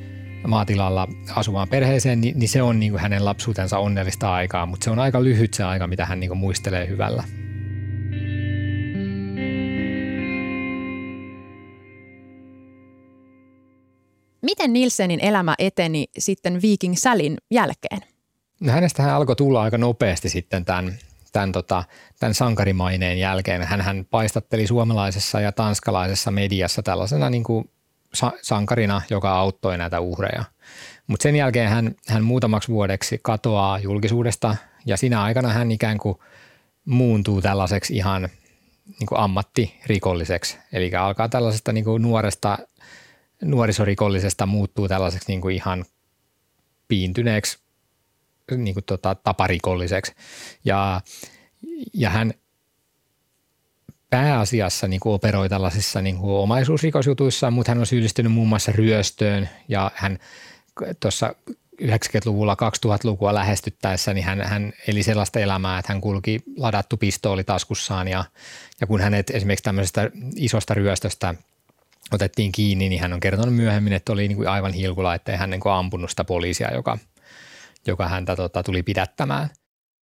maatilalla 0.47 1.07
asuvaan 1.35 1.69
perheeseen, 1.69 2.21
niin, 2.21 2.39
niin 2.39 2.49
se 2.49 2.61
on 2.61 2.79
niin 2.79 2.91
kuin 2.91 3.01
hänen 3.01 3.25
lapsuutensa 3.25 3.77
onnellista 3.79 4.33
aikaa, 4.33 4.65
mutta 4.65 4.83
se 4.83 4.89
on 4.89 4.99
aika 4.99 5.23
lyhyt 5.23 5.53
se 5.53 5.63
aika, 5.63 5.87
mitä 5.87 6.05
hän 6.05 6.19
niin 6.19 6.29
kuin 6.29 6.37
muistelee 6.37 6.87
hyvällä. 6.87 7.23
Miten 14.41 14.73
Nilsenin 14.73 15.19
elämä 15.19 15.55
eteni 15.59 16.05
sitten 16.17 16.61
Viking 16.61 16.95
Sälin 16.95 17.37
jälkeen? 17.51 17.99
No 18.61 18.73
hänestä 18.73 19.03
hän 19.03 19.13
alkoi 19.13 19.35
tulla 19.35 19.61
aika 19.61 19.77
nopeasti 19.77 20.29
sitten 20.29 20.65
tämän, 20.65 20.97
tämän, 21.31 21.51
tota, 21.51 21.83
tämän 22.19 22.33
sankarimaineen 22.33 23.19
jälkeen. 23.19 23.63
Hän, 23.63 23.81
hän 23.81 24.05
paistatteli 24.05 24.67
suomalaisessa 24.67 25.41
ja 25.41 25.51
tanskalaisessa 25.51 26.31
mediassa 26.31 26.83
tällaisena 26.83 27.29
niin 27.29 27.43
kuin 27.43 27.69
sankarina, 28.41 29.01
joka 29.09 29.31
auttoi 29.31 29.77
näitä 29.77 29.99
uhreja. 29.99 30.43
Mutta 31.07 31.23
sen 31.23 31.35
jälkeen 31.35 31.69
hän, 31.69 31.95
hän 32.07 32.23
muutamaksi 32.23 32.67
vuodeksi 32.67 33.19
katoaa 33.23 33.79
julkisuudesta 33.79 34.55
ja 34.85 34.97
siinä 34.97 35.23
aikana 35.23 35.49
hän 35.49 35.71
ikään 35.71 35.97
kuin 35.97 36.17
muuntuu 36.85 37.41
tällaiseksi 37.41 37.95
ihan 37.95 38.29
niin 38.99 39.07
kuin 39.07 39.19
ammattirikolliseksi. 39.19 40.57
Eli 40.73 40.95
alkaa 40.95 41.29
tällaisesta 41.29 41.73
niin 41.73 41.83
kuin 41.83 42.01
nuoresta 42.01 42.57
nuorisorikollisesta 43.41 44.45
muuttuu 44.45 44.87
tällaiseksi 44.87 45.27
niin 45.27 45.41
kuin 45.41 45.55
ihan 45.55 45.85
piintyneeksi 46.87 47.59
niin 48.57 48.73
kuin 48.73 48.83
tota, 48.83 49.15
taparikolliseksi. 49.15 50.13
Ja, 50.65 51.01
ja 51.93 52.09
hän 52.09 52.33
pääasiassa 54.09 54.87
niin 54.87 54.99
kuin 54.99 55.13
operoi 55.13 55.49
tällaisissa 55.49 56.01
niin 56.01 56.17
kuin 56.17 56.31
omaisuusrikosjutuissa, 56.31 57.51
mutta 57.51 57.71
hän 57.71 57.79
on 57.79 57.85
syyllistynyt 57.85 58.31
muun 58.31 58.47
muassa 58.47 58.71
ryöstöön 58.71 59.49
ja 59.67 59.91
hän 59.95 60.19
tuossa 60.99 61.35
90-luvulla 61.81 62.57
2000-lukua 62.85 63.33
lähestyttäessä, 63.33 64.13
niin 64.13 64.25
hän, 64.25 64.41
hän 64.41 64.73
eli 64.87 65.03
sellaista 65.03 65.39
elämää, 65.39 65.79
että 65.79 65.93
hän 65.93 66.01
kulki 66.01 66.39
ladattu 66.57 66.97
pistooli 66.97 67.43
taskussaan 67.43 68.07
ja, 68.07 68.23
ja 68.81 68.87
kun 68.87 69.01
hänet 69.01 69.29
esimerkiksi 69.29 69.63
tämmöisestä 69.63 70.11
isosta 70.35 70.73
ryöstöstä 70.73 71.35
otettiin 72.11 72.51
kiinni, 72.51 72.89
niin 72.89 73.01
hän 73.01 73.13
on 73.13 73.19
kertonut 73.19 73.55
myöhemmin, 73.55 73.93
että 73.93 74.13
oli 74.13 74.27
niin 74.27 74.37
kuin 74.37 74.49
aivan 74.49 74.73
hilkulla, 74.73 75.15
ettei 75.15 75.35
hän 75.35 75.49
niin 75.49 75.61
kuin 75.61 75.73
ampunut 75.73 76.09
sitä 76.09 76.23
poliisia, 76.23 76.73
joka, 76.73 76.97
joka 77.87 78.07
häntä 78.07 78.35
tota, 78.35 78.63
tuli 78.63 78.83
pidättämään. 78.83 79.49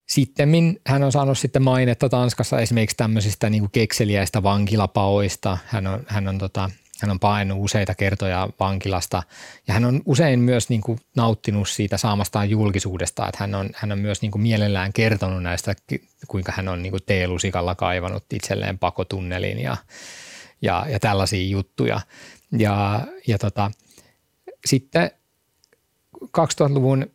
Sitten 0.07 0.79
hän 0.87 1.03
on 1.03 1.13
saanut 1.13 1.39
sitten 1.39 1.63
mainetta 1.63 2.09
Tanskassa 2.09 2.61
esimerkiksi 2.61 2.97
tämmöisistä 2.97 3.51
niin 3.51 3.71
kekseliäistä 3.71 4.43
vankilapaoista. 4.43 5.59
Hän 5.67 5.87
on, 5.87 6.05
hän 6.07 6.29
on 6.29 6.39
tota, 6.39 6.71
hän 7.01 7.11
on 7.11 7.21
painut 7.21 7.59
useita 7.61 7.95
kertoja 7.95 8.49
vankilasta 8.61 9.23
ja 9.69 9.75
hän 9.75 9.85
on 9.85 10.03
usein 10.07 10.41
myös 10.41 10.69
niin 10.69 10.81
kuin 10.81 10.99
nauttinut 11.17 11.69
siitä 11.69 11.97
saamastaan 11.97 12.51
julkisuudesta, 12.51 13.29
että 13.29 13.39
hän 13.41 13.55
on, 13.55 13.71
hän 13.75 13.93
on 13.93 13.99
myös 13.99 14.23
niin 14.23 14.31
kuin 14.33 14.43
mielellään 14.43 14.93
kertonut 14.93 15.43
näistä, 15.43 15.75
kuinka 16.29 16.53
hän 16.57 16.69
on 16.69 16.83
niin 16.83 16.91
kuin 16.91 17.03
teelusikalla 17.07 17.75
kaivannut 17.75 18.25
itselleen 18.33 18.79
pakotunnelin 18.79 19.59
ja, 19.59 19.77
ja, 20.63 20.87
ja 20.89 21.01
tällaisia 21.01 21.49
juttuja. 21.49 22.01
Ja, 22.59 23.01
ja 23.27 23.39
tota, 23.39 23.71
sitten 24.67 25.11
2000-luvun 26.25 27.07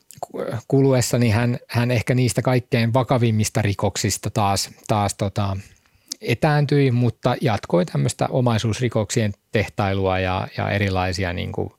kuluessa 0.67 1.17
niin 1.17 1.33
hän, 1.33 1.59
hän 1.67 1.91
ehkä 1.91 2.15
niistä 2.15 2.41
kaikkein 2.41 2.93
vakavimmista 2.93 3.61
rikoksista 3.61 4.29
taas, 4.29 4.69
taas 4.87 5.15
tota, 5.15 5.57
etääntyi, 6.21 6.91
mutta 6.91 7.35
jatkoi 7.41 7.85
tämmöistä 7.85 8.27
omaisuusrikoksien 8.27 9.33
tehtailua 9.51 10.19
ja, 10.19 10.47
ja 10.57 10.69
erilaisia 10.69 11.33
niin 11.33 11.51
kuin 11.51 11.69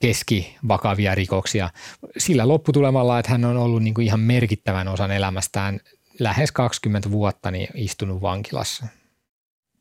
keskivakavia 0.00 1.14
rikoksia 1.14 1.70
sillä 2.18 2.48
lopputulemalla, 2.48 3.18
että 3.18 3.32
hän 3.32 3.44
on 3.44 3.56
ollut 3.56 3.82
niin 3.82 3.94
kuin 3.94 4.06
ihan 4.06 4.20
merkittävän 4.20 4.88
osan 4.88 5.10
elämästään 5.10 5.80
lähes 6.18 6.52
20 6.52 7.10
vuotta 7.10 7.50
niin 7.50 7.68
istunut 7.74 8.22
vankilassa. 8.22 8.86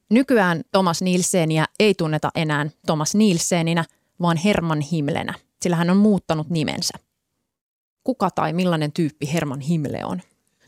Nykyään 0.10 0.62
Thomas 0.72 1.02
Nielseniä 1.02 1.66
ei 1.80 1.94
tunneta 1.94 2.32
enää 2.36 2.66
Thomas 2.86 3.16
Nielseninä, 3.16 3.86
vaan 4.22 4.38
Herman 4.38 4.82
Himlenä, 4.82 5.34
sillä 5.62 5.76
hän 5.76 5.90
on 5.90 5.98
muuttanut 5.98 6.50
nimensä. 6.50 6.94
Kuka 8.03 8.29
tai 8.31 8.53
millainen 8.53 8.91
tyyppi 8.91 9.34
Herman 9.34 9.60
Himle 9.60 10.05
on? 10.05 10.22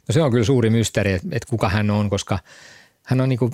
No 0.07 0.11
se 0.11 0.21
on 0.21 0.31
kyllä 0.31 0.45
suuri 0.45 0.69
mysteeri, 0.69 1.13
että, 1.13 1.27
että 1.31 1.49
kuka 1.49 1.69
hän 1.69 1.91
on, 1.91 2.09
koska 2.09 2.39
hän 3.03 3.21
on 3.21 3.29
niin 3.29 3.39
kuin, 3.39 3.53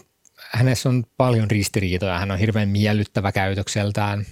hänessä 0.51 0.89
on 0.89 1.03
paljon 1.17 1.51
ristiriitoja. 1.51 2.19
Hän 2.19 2.31
on 2.31 2.39
hirveän 2.39 2.69
miellyttävä 2.69 3.31
käytökseltään. 3.31 4.25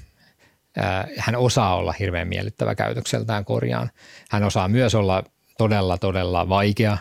Hän 1.18 1.36
osaa 1.36 1.76
olla 1.76 1.94
hirveän 2.00 2.28
miellyttävä 2.28 2.76
käytökseltään 2.76 3.46
korjaan. 3.46 3.90
Hän 4.30 4.44
osaa 4.44 4.68
myös 4.68 4.96
olla 4.96 5.24
todella, 5.58 5.98
todella 5.98 6.50
vaikea 6.50 6.98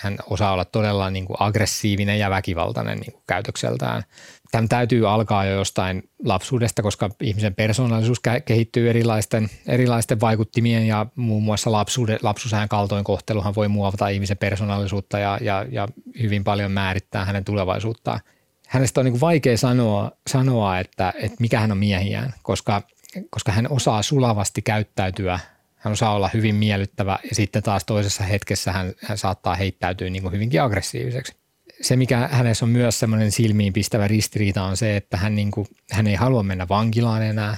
hän 0.00 0.16
osaa 0.30 0.52
olla 0.52 0.64
todella 0.64 1.10
niin 1.10 1.24
kuin 1.24 1.36
aggressiivinen 1.40 2.18
ja 2.18 2.30
väkivaltainen 2.30 2.98
niin 2.98 3.12
kuin 3.12 3.22
käytökseltään. 3.26 4.02
Tämä 4.50 4.66
täytyy 4.68 5.10
alkaa 5.10 5.44
jo 5.44 5.54
jostain 5.54 6.02
lapsuudesta, 6.24 6.82
koska 6.82 7.10
ihmisen 7.20 7.54
persoonallisuus 7.54 8.20
kehittyy 8.44 8.90
erilaisten, 8.90 9.50
erilaisten 9.66 10.20
vaikuttimien 10.20 10.86
ja 10.86 11.06
muun 11.16 11.42
muassa 11.42 11.72
lapsuuden, 11.72 12.18
lapsuusajan 12.22 12.68
kaltoinkohteluhan 12.68 13.54
voi 13.54 13.68
muovata 13.68 14.08
ihmisen 14.08 14.38
persoonallisuutta 14.38 15.18
ja, 15.18 15.38
ja, 15.40 15.66
ja 15.70 15.88
hyvin 16.22 16.44
paljon 16.44 16.72
määrittää 16.72 17.24
hänen 17.24 17.44
tulevaisuuttaan. 17.44 18.20
Hänestä 18.68 19.00
on 19.00 19.04
niin 19.04 19.12
kuin 19.12 19.20
vaikea 19.20 19.56
sanoa, 19.56 20.12
sanoa 20.26 20.78
että, 20.78 21.12
että 21.16 21.36
mikä 21.40 21.60
hän 21.60 21.72
on 21.72 21.78
miehiään, 21.78 22.34
koska, 22.42 22.82
koska 23.30 23.52
hän 23.52 23.66
osaa 23.70 24.02
sulavasti 24.02 24.62
käyttäytyä– 24.62 25.38
hän 25.80 25.92
osaa 25.92 26.14
olla 26.14 26.30
hyvin 26.34 26.54
miellyttävä 26.54 27.18
ja 27.28 27.34
sitten 27.34 27.62
taas 27.62 27.84
toisessa 27.84 28.24
hetkessä 28.24 28.72
hän, 28.72 28.92
hän 29.04 29.18
saattaa 29.18 29.54
heittäytyä 29.54 30.10
niin 30.10 30.22
kuin 30.22 30.32
hyvinkin 30.32 30.62
aggressiiviseksi. 30.62 31.36
Se, 31.80 31.96
mikä 31.96 32.28
hänessä 32.32 32.64
on 32.64 32.70
myös 32.70 32.98
semmoinen 32.98 33.32
silmiin 33.32 33.72
pistävä 33.72 34.08
ristiriita 34.08 34.62
on 34.62 34.76
se, 34.76 34.96
että 34.96 35.16
hän, 35.16 35.34
niin 35.34 35.50
kuin, 35.50 35.66
hän 35.90 36.06
ei 36.06 36.14
halua 36.14 36.42
mennä 36.42 36.68
vankilaan 36.68 37.22
enää, 37.22 37.56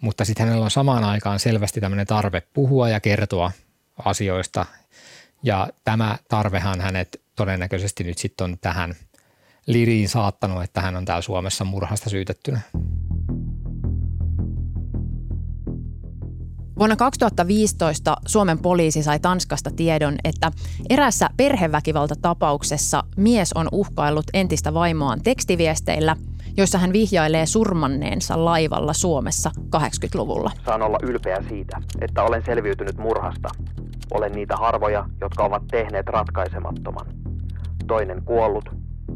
mutta 0.00 0.24
sitten 0.24 0.46
hänellä 0.46 0.64
on 0.64 0.70
samaan 0.70 1.04
aikaan 1.04 1.40
selvästi 1.40 1.80
tämmöinen 1.80 2.06
tarve 2.06 2.40
puhua 2.40 2.88
ja 2.88 3.00
kertoa 3.00 3.52
asioista. 4.04 4.66
Ja 5.42 5.68
tämä 5.84 6.18
tarvehan 6.28 6.80
hänet 6.80 7.22
todennäköisesti 7.36 8.04
nyt 8.04 8.18
sitten 8.18 8.44
on 8.44 8.58
tähän 8.60 8.94
liriin 9.66 10.08
saattanut, 10.08 10.62
että 10.62 10.80
hän 10.80 10.96
on 10.96 11.04
täällä 11.04 11.22
Suomessa 11.22 11.64
murhasta 11.64 12.10
syytettynä. 12.10 12.60
Vuonna 16.80 16.96
2015 16.96 18.16
Suomen 18.26 18.58
poliisi 18.58 19.02
sai 19.02 19.18
Tanskasta 19.18 19.70
tiedon, 19.70 20.16
että 20.24 20.50
erässä 20.90 21.28
perheväkivaltatapauksessa 21.36 23.04
mies 23.16 23.52
on 23.52 23.68
uhkaillut 23.72 24.24
entistä 24.34 24.74
vaimoaan 24.74 25.22
tekstiviesteillä, 25.22 26.16
joissa 26.56 26.78
hän 26.78 26.92
vihjailee 26.92 27.46
surmanneensa 27.46 28.44
laivalla 28.44 28.92
Suomessa 28.92 29.50
80-luvulla. 29.76 30.50
Saan 30.64 30.82
olla 30.82 30.98
ylpeä 31.02 31.42
siitä, 31.48 31.76
että 32.00 32.22
olen 32.22 32.42
selviytynyt 32.46 32.98
murhasta. 32.98 33.48
Olen 34.10 34.32
niitä 34.32 34.56
harvoja, 34.56 35.08
jotka 35.20 35.44
ovat 35.44 35.62
tehneet 35.70 36.06
ratkaisemattoman. 36.06 37.06
Toinen 37.86 38.22
kuollut, 38.24 38.64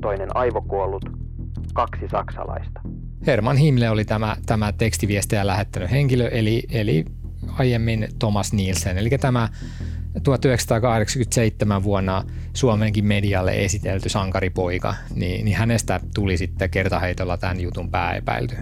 toinen 0.01 0.37
aivokuollut, 0.37 1.05
kaksi 1.75 2.09
saksalaista. 2.11 2.81
Herman 3.27 3.57
Himle 3.57 3.91
oli 3.91 4.05
tämä, 4.05 4.37
tämä 4.47 4.73
tekstiviestejä 4.73 5.47
lähettänyt 5.47 5.91
henkilö, 5.91 6.29
eli, 6.29 6.63
eli 6.71 7.05
aiemmin 7.59 8.09
Thomas 8.19 8.53
Nielsen, 8.53 8.99
eli 8.99 9.11
tämä 9.11 9.49
1987 10.23 11.83
vuonna 11.83 12.25
Suomenkin 12.55 13.05
medialle 13.05 13.65
esitelty 13.65 14.09
sankaripoika, 14.09 14.95
niin, 15.15 15.45
niin 15.45 15.57
hänestä 15.57 16.01
tuli 16.15 16.37
sitten 16.37 16.71
kertaheitolla 16.71 17.37
tämän 17.37 17.61
jutun 17.61 17.91
pääepäilty. 17.91 18.57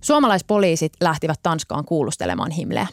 Suomalaispoliisit 0.00 0.92
lähtivät 1.00 1.40
Tanskaan 1.42 1.84
kuulustelemaan 1.84 2.50
Himleä. 2.50 2.86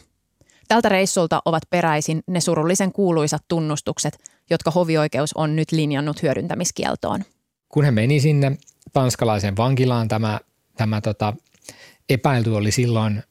Tältä 0.68 0.88
reissulta 0.88 1.42
ovat 1.44 1.62
peräisin 1.70 2.22
ne 2.26 2.40
surullisen 2.40 2.92
kuuluisat 2.92 3.44
tunnustukset, 3.48 4.18
jotka 4.50 4.70
hovioikeus 4.70 5.32
on 5.32 5.56
nyt 5.56 5.72
linjannut 5.72 6.22
hyödyntämiskieltoon. 6.22 7.24
Kun 7.68 7.84
he 7.84 7.90
meni 7.90 8.20
sinne 8.20 8.56
tanskalaiseen 8.92 9.56
vankilaan, 9.56 10.08
tämä, 10.08 10.40
tämä 10.76 11.00
tota, 11.00 11.34
epäilty 12.12 12.50
oli 12.50 12.72
silloin 12.72 13.22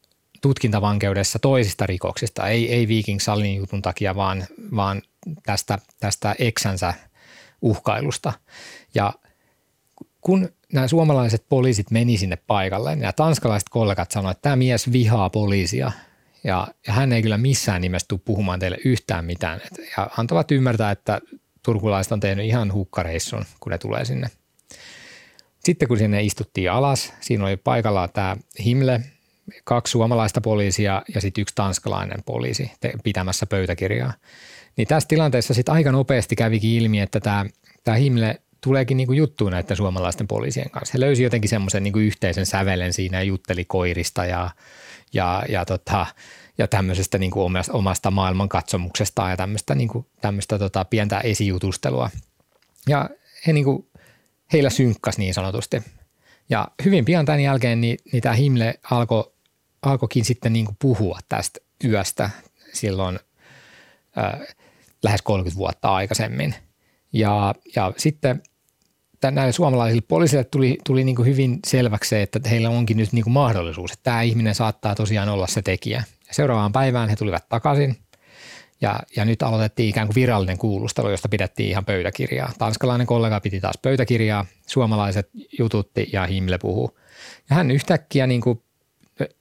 tutkintavankeudessa 0.41 1.39
toisista 1.39 1.86
rikoksista, 1.86 2.48
ei, 2.48 2.74
ei 2.74 2.88
Viking 2.88 3.20
Sallin 3.20 3.56
jutun 3.56 3.82
takia, 3.82 4.15
vaan, 4.15 4.48
vaan 4.76 5.02
tästä, 5.44 5.80
tästä 6.00 6.36
eksänsä 6.39 6.94
uhkailusta. 7.62 8.34
Ja 8.96 9.13
kun 10.22 10.50
nämä 10.74 10.88
suomalaiset 10.88 11.46
poliisit 11.50 11.91
meni 11.91 12.17
sinne 12.17 12.38
paikalle, 12.48 12.98
ja 13.02 13.13
tanskalaiset 13.13 13.70
kollegat 13.70 14.12
sanoivat, 14.12 14.38
että 14.38 14.41
tämä 14.41 14.56
mies 14.56 14.91
vihaa 14.91 15.30
poliisia 15.30 15.91
ja, 16.44 16.67
ja 16.88 16.94
hän 16.94 17.13
ei 17.13 17.22
kyllä 17.22 17.38
missään 17.38 17.82
nimessä 17.82 18.08
tule 18.08 18.20
puhumaan 18.26 18.60
teille 18.60 18.78
yhtään 18.86 19.26
mitään. 19.26 19.62
Ja 19.98 20.10
antavat 20.17 20.52
ymmärtää, 20.52 20.91
että 20.91 21.22
turkulaiset 21.63 22.12
on 22.12 22.20
tehnyt 22.20 22.46
ihan 22.46 22.74
hukkareissun, 22.74 23.46
kun 23.60 23.72
ne 23.72 23.78
tulee 23.78 24.06
sinne 24.06 24.28
sitten 25.63 25.88
kun 25.88 25.97
sinne 25.97 26.24
istuttiin 26.24 26.71
alas, 26.71 27.13
siinä 27.19 27.45
oli 27.45 27.58
paikalla 27.58 28.08
tämä 28.08 28.38
Himle, 28.65 29.02
kaksi 29.63 29.91
suomalaista 29.91 30.41
poliisia 30.41 31.02
ja 31.15 31.21
sitten 31.21 31.41
yksi 31.41 31.56
tanskalainen 31.56 32.24
poliisi 32.26 32.71
pitämässä 33.04 33.45
pöytäkirjaa. 33.45 34.13
Niin 34.78 34.88
tässä 34.88 35.08
tilanteessa 35.08 35.54
sitten 35.54 35.74
aika 35.74 35.91
nopeasti 35.91 36.36
kävikin 36.36 36.71
ilmi, 36.71 37.00
että 37.00 37.19
tämä, 37.19 37.45
tämä 37.84 37.97
Himle 37.97 38.41
tuleekin 38.62 38.97
niinku 38.97 39.13
juttuun 39.13 39.52
näiden 39.52 39.78
suomalaisten 39.78 40.28
poliisien 40.28 40.69
kanssa. 40.69 40.91
He 40.93 41.00
löysi 41.00 41.24
jotenkin 41.24 41.50
semmoisen 41.50 41.84
niinku 41.84 42.00
yhteisen 42.00 42.45
sävelen 42.45 42.93
siinä 42.93 43.17
ja 43.17 43.24
jutteli 43.24 43.65
koirista 43.65 44.26
ja, 44.26 44.50
ja, 45.13 45.43
ja, 45.50 45.65
tota, 45.65 46.06
ja 46.58 46.67
tämmöisestä 46.67 47.17
niinku 47.17 47.43
omasta, 47.43 47.74
omasta 47.74 48.12
maailmankatsomuksestaan 48.12 49.32
ja 49.32 49.38
tämmöistä, 49.38 49.76
niinku, 49.76 50.06
tämmöistä 50.21 50.60
tota 50.60 50.86
pientä 50.86 51.19
esijutustelua. 51.19 52.10
Ja 52.88 53.10
he 53.47 53.54
niinku 53.54 53.90
heillä 54.54 54.70
synkkas 54.70 55.18
niin 55.18 55.34
sanotusti. 55.34 55.84
Ja 56.50 56.68
hyvin 56.86 57.06
pian 57.06 57.26
tämän 57.26 57.40
jälkeen 57.40 57.82
niin, 57.82 57.98
niin 58.12 58.24
tämä 58.24 58.36
Himle 58.36 58.80
alkoi 58.92 59.34
alkoikin 59.82 60.26
sitten 60.26 60.54
niin 60.54 60.66
kuin 60.66 60.78
puhua 60.82 61.20
tästä 61.30 61.60
yöstä 61.84 62.30
silloin 62.74 63.20
äh, 64.18 64.40
lähes 65.04 65.22
30 65.22 65.58
vuotta 65.58 65.96
aikaisemmin. 65.96 66.56
Ja, 67.14 67.56
ja 67.76 67.94
sitten 67.98 68.44
näille 69.32 69.52
suomalaisille 69.52 70.04
poliisille 70.08 70.44
tuli, 70.44 70.78
tuli 70.86 71.04
niin 71.04 71.16
kuin 71.16 71.28
hyvin 71.28 71.60
selväksi 71.68 72.10
se, 72.10 72.22
että 72.22 72.40
heillä 72.50 72.70
onkin 72.70 72.98
nyt 72.98 73.14
niin 73.14 73.24
kuin 73.24 73.34
mahdollisuus, 73.34 73.92
että 73.92 74.04
tämä 74.04 74.22
ihminen 74.22 74.56
saattaa 74.56 74.96
tosiaan 74.96 75.30
olla 75.30 75.48
se 75.48 75.62
tekijä. 75.62 76.04
Ja 76.28 76.34
seuraavaan 76.34 76.72
päivään 76.72 77.10
he 77.10 77.16
tulivat 77.16 77.50
takaisin 77.50 77.98
ja, 78.82 79.00
ja 79.15 79.26
nyt 79.26 79.44
aloitettiin 79.44 79.89
ikään 79.89 80.08
kuin 80.08 80.15
virallinen 80.15 80.58
kuulustelu, 80.58 81.10
josta 81.10 81.30
pidettiin 81.30 81.70
ihan 81.70 81.86
pöytäkirjaa. 81.86 82.52
Tanskalainen 82.58 83.08
kollega 83.08 83.39
piti 83.39 83.60
taas 83.60 83.78
pöytäkirjaa, 83.82 84.46
suomalaiset 84.67 85.30
jututti 85.60 86.10
ja 86.13 86.26
Himmle 86.26 86.58
puhuu. 86.58 86.98
Ja 87.50 87.56
hän 87.56 87.72
yhtäkkiä 87.72 88.28
niin 88.28 88.41
kuin 88.41 88.62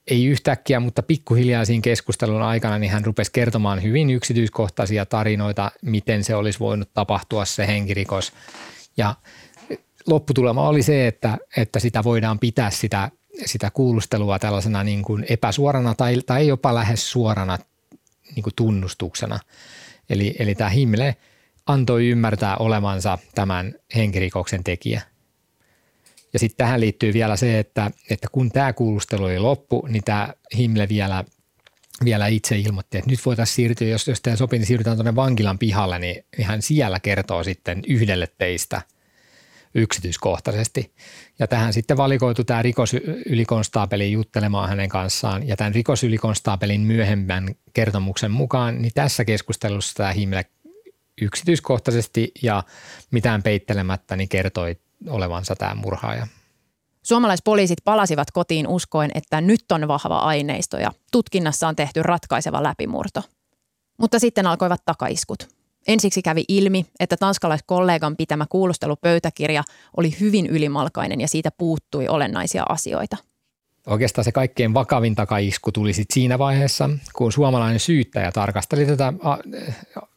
ei 0.07 0.26
yhtäkkiä, 0.26 0.81
mutta 0.81 1.03
pikkuhiljaa 1.03 1.64
siinä 1.64 1.83
keskustelun 1.83 2.42
aikana 2.42 2.79
niin 2.79 2.92
hän 2.92 3.05
rupesi 3.05 3.33
kertomaan 3.33 3.83
hyvin 3.83 4.11
yksityiskohtaisia 4.11 5.07
tarinoita, 5.07 5.70
miten 5.83 6.24
se 6.24 6.35
olisi 6.35 6.59
voinut 6.59 6.94
tapahtua 6.94 7.44
se 7.44 7.66
henkirikos. 7.66 8.33
Ja 8.96 9.14
lopputulema 10.07 10.68
oli 10.68 10.83
se, 10.83 11.07
että, 11.07 11.38
että 11.57 11.79
sitä 11.79 12.05
voidaan 12.05 12.38
pitää 12.38 12.70
sitä, 12.70 13.11
sitä 13.46 13.70
kuulustelua 13.70 14.38
tällaisena 14.38 14.85
niin 14.85 15.03
kuin 15.03 15.26
epäsuorana 15.29 15.94
tai, 15.94 16.22
tai 16.26 16.46
jopa 16.46 16.74
lähes 16.74 17.11
suorana 17.11 17.59
niin 18.35 18.43
kuin 18.43 18.55
tunnustuksena. 18.57 19.38
Eli, 20.11 20.35
eli 20.38 20.55
tämä 20.55 20.71
Himmle 20.71 21.16
antoi 21.66 22.09
ymmärtää 22.09 22.57
olevansa 22.57 23.19
tämän 23.35 23.75
henkirikoksen 23.95 24.64
tekijä. 24.64 25.03
Ja 26.33 26.38
sitten 26.38 26.57
tähän 26.57 26.81
liittyy 26.81 27.12
vielä 27.12 27.37
se, 27.37 27.59
että, 27.59 27.90
että 28.11 28.29
kun 28.33 28.51
tämä 28.51 28.73
kuulustelu 28.73 29.25
oli 29.25 29.38
loppu, 29.38 29.87
niin 29.88 30.05
tämä 30.05 30.35
Himmle 30.57 30.88
vielä, 30.88 31.25
vielä 32.05 32.27
itse 32.27 32.59
ilmoitti, 32.59 32.99
että 32.99 33.11
nyt 33.11 33.27
voitaisiin 33.27 33.55
siirtyä, 33.55 33.88
jos, 33.88 34.09
jos 34.09 34.21
tämä 34.21 34.37
sopii, 34.37 34.59
niin 34.59 34.66
siirrytään 34.66 34.97
tuonne 34.97 35.16
vankilan 35.16 35.59
pihalle, 35.59 35.99
niin, 35.99 36.25
niin 36.37 36.47
hän 36.47 36.62
siellä 36.62 37.01
kertoo 37.01 37.45
sitten 37.45 37.83
yhdelle 37.88 38.29
teistä 38.38 38.83
yksityiskohtaisesti. 39.74 40.94
Ja 41.38 41.46
tähän 41.46 41.72
sitten 41.72 41.96
valikoitu 41.96 42.44
tämä 42.44 42.62
rikosylikonstaapeli 42.62 44.12
juttelemaan 44.12 44.68
hänen 44.68 44.88
kanssaan. 44.88 45.48
Ja 45.48 45.56
tämän 45.56 45.74
rikosylikonstaapelin 45.74 46.80
myöhemmän 46.80 47.54
kertomuksen 47.72 48.30
mukaan, 48.30 48.83
niin 48.83 48.92
tässä 48.94 49.24
keskustelussa 49.24 49.94
tämä 49.94 50.12
Himmle 50.12 50.46
yksityiskohtaisesti 51.20 52.33
ja 52.42 52.62
mitään 53.11 53.42
peittelemättä 53.42 54.16
niin 54.16 54.28
kertoi 54.28 54.76
olevansa 55.09 55.56
tämä 55.56 55.74
murhaaja. 55.74 56.26
Suomalaispoliisit 57.02 57.78
palasivat 57.85 58.30
kotiin 58.30 58.68
uskoen, 58.68 59.11
että 59.14 59.40
nyt 59.40 59.72
on 59.72 59.88
vahva 59.88 60.18
aineisto 60.18 60.78
ja 60.78 60.92
tutkinnassa 61.12 61.68
on 61.68 61.76
tehty 61.76 62.02
ratkaiseva 62.02 62.62
läpimurto. 62.62 63.22
Mutta 63.98 64.18
sitten 64.18 64.46
alkoivat 64.46 64.83
takaiskut. 64.85 65.60
Ensiksi 65.87 66.23
kävi 66.23 66.45
ilmi, 66.49 66.87
että 67.01 67.16
tanskalaiskollegan 67.16 68.16
pitämä 68.16 68.47
kuulustelupöytäkirja 68.49 69.62
oli 69.97 70.16
hyvin 70.21 70.47
ylimalkainen 70.47 71.21
ja 71.21 71.29
siitä 71.29 71.51
puuttui 71.59 72.09
olennaisia 72.09 72.62
asioita. 72.69 73.16
Oikeastaan 73.87 74.25
se 74.25 74.33
kaikkein 74.33 74.75
vakavin 74.75 75.14
takaisku 75.14 75.73
tuli 75.73 75.93
sit 75.93 76.09
siinä 76.12 76.38
vaiheessa, 76.38 76.90
kun 77.12 77.33
suomalainen 77.33 77.81
syyttäjä 77.81 78.33
tarkasteli 78.33 78.87
tätä 78.87 79.12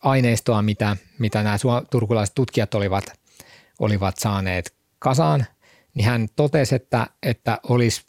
aineistoa, 0.04 0.62
mitä, 0.62 0.97
mitä 1.19 1.43
nämä 1.43 1.58
turkulaiset 1.89 2.36
tutkijat 2.36 2.73
olivat– 2.73 3.04
olivat 3.80 4.17
saaneet 4.17 4.73
kasaan, 4.99 5.45
niin 5.93 6.06
hän 6.06 6.28
totesi, 6.36 6.76
että, 6.76 7.08
että 7.23 7.60
olisi 7.69 8.02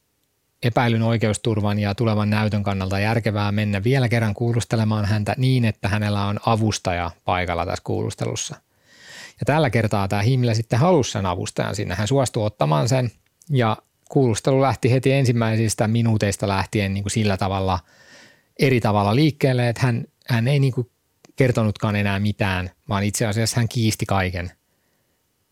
epäilyn 0.64 1.02
oikeusturvan 1.02 1.78
ja 1.78 1.94
tulevan 1.94 2.30
näytön 2.30 2.62
kannalta 2.62 2.98
järkevää 2.98 3.52
mennä 3.52 3.84
vielä 3.84 4.08
kerran 4.08 4.34
kuulustelemaan 4.34 5.04
häntä 5.04 5.34
niin, 5.38 5.64
että 5.64 5.88
hänellä 5.88 6.26
on 6.26 6.40
avustaja 6.46 7.10
paikalla 7.24 7.66
tässä 7.66 7.84
kuulustelussa. 7.84 8.56
Ja 9.40 9.46
tällä 9.46 9.70
kertaa 9.70 10.08
tämä 10.08 10.22
Himmler 10.22 10.54
sitten 10.54 10.78
halusi 10.78 11.10
sen 11.10 11.26
avustajan 11.26 11.76
sinne. 11.76 11.94
Hän 11.94 12.08
suostui 12.08 12.46
ottamaan 12.46 12.88
sen 12.88 13.10
ja 13.50 13.76
kuulustelu 14.08 14.62
lähti 14.62 14.92
heti 14.92 15.12
ensimmäisistä 15.12 15.88
minuuteista 15.88 16.48
lähtien 16.48 16.94
niin 16.94 17.04
kuin 17.04 17.10
sillä 17.10 17.36
tavalla 17.36 17.78
eri 18.58 18.80
tavalla 18.80 19.14
liikkeelle, 19.14 19.68
että 19.68 19.82
hän, 19.82 20.04
hän 20.28 20.48
ei 20.48 20.58
niin 20.58 20.72
kuin 20.72 20.90
kertonutkaan 21.36 21.96
enää 21.96 22.20
mitään, 22.20 22.70
vaan 22.88 23.04
itse 23.04 23.26
asiassa 23.26 23.56
hän 23.56 23.68
kiisti 23.68 24.06
kaiken– 24.06 24.50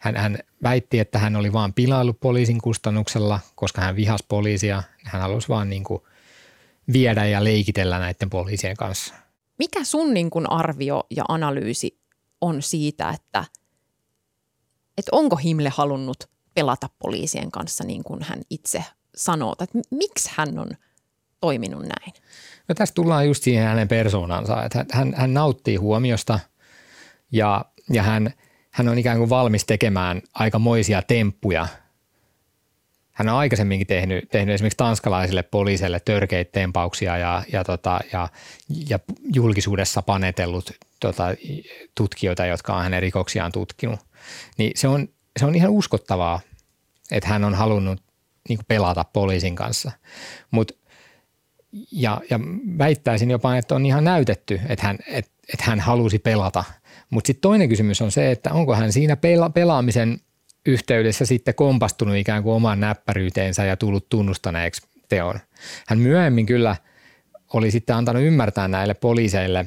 hän, 0.02 0.16
hän 0.16 0.38
väitti, 0.62 0.98
että 0.98 1.18
hän 1.18 1.36
oli 1.36 1.52
vain 1.52 1.72
pilaillut 1.72 2.20
poliisin 2.20 2.60
kustannuksella, 2.60 3.40
koska 3.54 3.80
hän 3.80 3.96
vihasi 3.96 4.24
poliisia. 4.28 4.82
Hän 5.04 5.22
halusi 5.22 5.48
vaan 5.48 5.70
niin 5.70 5.84
kuin 5.84 6.02
viedä 6.92 7.26
ja 7.26 7.44
leikitellä 7.44 7.98
näiden 7.98 8.30
poliisien 8.30 8.76
kanssa. 8.76 9.14
Mikä 9.58 9.84
sun 9.84 10.14
niin 10.14 10.30
kuin 10.30 10.50
arvio 10.50 11.02
ja 11.10 11.24
analyysi 11.28 11.98
on 12.40 12.62
siitä, 12.62 13.10
että, 13.10 13.44
että 14.98 15.08
onko 15.12 15.36
Himle 15.36 15.68
halunnut 15.68 16.30
pelata 16.54 16.88
poliisien 16.98 17.50
kanssa 17.50 17.84
niin 17.84 18.04
kuin 18.04 18.22
hän 18.22 18.42
itse 18.50 18.84
sanoo? 19.16 19.52
Että 19.52 19.78
miksi 19.90 20.30
hän 20.34 20.58
on 20.58 20.70
toiminut 21.40 21.82
näin? 21.82 22.12
No 22.68 22.74
tässä 22.74 22.94
tullaan 22.94 23.26
just 23.26 23.42
siihen 23.42 23.66
hänen 23.66 23.88
persoonansa, 23.88 24.64
että 24.64 24.84
hän, 24.92 25.14
hän 25.16 25.34
nauttii 25.34 25.76
huomiosta 25.76 26.40
ja, 27.32 27.64
ja 27.90 28.02
hän– 28.02 28.32
hän 28.72 28.88
on 28.88 28.98
ikään 28.98 29.18
kuin 29.18 29.30
valmis 29.30 29.64
tekemään 29.64 30.22
aikamoisia 30.34 31.02
temppuja. 31.02 31.68
Hän 33.12 33.28
on 33.28 33.36
aikaisemminkin 33.36 33.86
tehnyt, 33.86 34.28
tehnyt 34.30 34.54
esimerkiksi 34.54 34.76
tanskalaisille 34.76 35.42
poliisille 35.42 36.00
törkeitä 36.00 36.52
tempauksia 36.52 37.18
ja, 37.18 37.42
ja, 37.52 37.64
tota, 37.64 38.00
ja, 38.12 38.28
ja 38.88 38.98
julkisuudessa 39.34 40.02
panetellut 40.02 40.70
tota, 41.00 41.24
tutkijoita, 41.94 42.46
jotka 42.46 42.76
on 42.76 42.82
hänen 42.82 43.02
rikoksiaan 43.02 43.52
tutkinut. 43.52 44.00
Niin 44.58 44.72
se 44.74 44.88
on, 44.88 45.08
se 45.38 45.46
on 45.46 45.54
ihan 45.54 45.70
uskottavaa, 45.70 46.40
että 47.10 47.28
hän 47.28 47.44
on 47.44 47.54
halunnut 47.54 48.02
niin 48.48 48.58
pelata 48.68 49.04
poliisin 49.04 49.56
kanssa. 49.56 49.92
Mut, 50.50 50.72
ja, 51.92 52.20
ja 52.30 52.40
väittäisin 52.78 53.30
jopa, 53.30 53.56
että 53.56 53.74
on 53.74 53.86
ihan 53.86 54.04
näytetty, 54.04 54.60
että 54.68 54.86
hän, 54.86 54.98
että, 55.06 55.30
että 55.52 55.64
hän 55.64 55.80
halusi 55.80 56.18
pelata– 56.18 56.64
mutta 57.12 57.26
sitten 57.26 57.42
toinen 57.42 57.68
kysymys 57.68 58.02
on 58.02 58.12
se, 58.12 58.30
että 58.30 58.52
onko 58.52 58.74
hän 58.74 58.92
siinä 58.92 59.14
pela- 59.14 59.52
pelaamisen 59.54 60.20
yhteydessä 60.66 61.26
sitten 61.26 61.54
kompastunut 61.54 62.16
ikään 62.16 62.42
kuin 62.42 62.54
omaan 62.54 62.80
näppäryyteensä 62.80 63.64
ja 63.64 63.76
tullut 63.76 64.08
tunnustaneeksi 64.08 64.82
teon. 65.08 65.38
Hän 65.88 65.98
myöhemmin 65.98 66.46
kyllä 66.46 66.76
oli 67.52 67.70
sitten 67.70 67.96
antanut 67.96 68.22
ymmärtää 68.22 68.68
näille 68.68 68.94
poliiseille, 68.94 69.66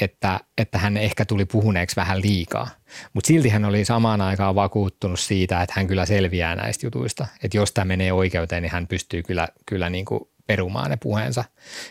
että, 0.00 0.40
että 0.58 0.78
hän 0.78 0.96
ehkä 0.96 1.24
tuli 1.24 1.44
puhuneeksi 1.44 1.96
vähän 1.96 2.22
liikaa. 2.22 2.68
Mutta 3.12 3.28
silti 3.28 3.48
hän 3.48 3.64
oli 3.64 3.84
samaan 3.84 4.20
aikaan 4.20 4.54
vakuuttunut 4.54 5.20
siitä, 5.20 5.62
että 5.62 5.74
hän 5.76 5.86
kyllä 5.86 6.06
selviää 6.06 6.56
näistä 6.56 6.86
jutuista. 6.86 7.26
Että 7.42 7.56
jos 7.56 7.72
tämä 7.72 7.84
menee 7.84 8.12
oikeuteen, 8.12 8.62
niin 8.62 8.72
hän 8.72 8.86
pystyy 8.86 9.22
kyllä, 9.22 9.48
kyllä 9.66 9.90
niin 9.90 10.04
kuin 10.04 10.20
perumaan 10.46 10.90
ne 10.90 10.96
puheensa. 10.96 11.44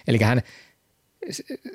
Eli 0.08 0.18
hän 0.18 0.42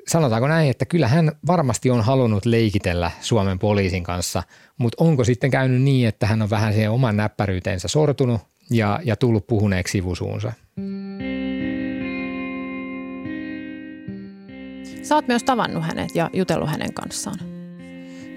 sanotaanko 0.07 0.47
näin, 0.47 0.69
että 0.69 0.85
kyllä 0.85 1.07
hän 1.07 1.31
varmasti 1.47 1.89
on 1.89 2.01
halunnut 2.01 2.45
leikitellä 2.45 3.11
Suomen 3.21 3.59
poliisin 3.59 4.03
kanssa, 4.03 4.43
mutta 4.77 5.03
onko 5.03 5.23
sitten 5.23 5.51
käynyt 5.51 5.81
niin, 5.81 6.07
että 6.07 6.27
hän 6.27 6.41
on 6.41 6.49
vähän 6.49 6.73
siihen 6.73 6.91
oman 6.91 7.17
näppäryyteensä 7.17 7.87
sortunut 7.87 8.41
ja, 8.69 8.99
ja 9.03 9.15
tullut 9.15 9.47
puhuneeksi 9.47 9.91
sivusuunsa? 9.91 10.53
Sä 15.03 15.15
oot 15.15 15.27
myös 15.27 15.43
tavannut 15.43 15.83
hänet 15.83 16.15
ja 16.15 16.29
jutellut 16.33 16.69
hänen 16.69 16.93
kanssaan. 16.93 17.39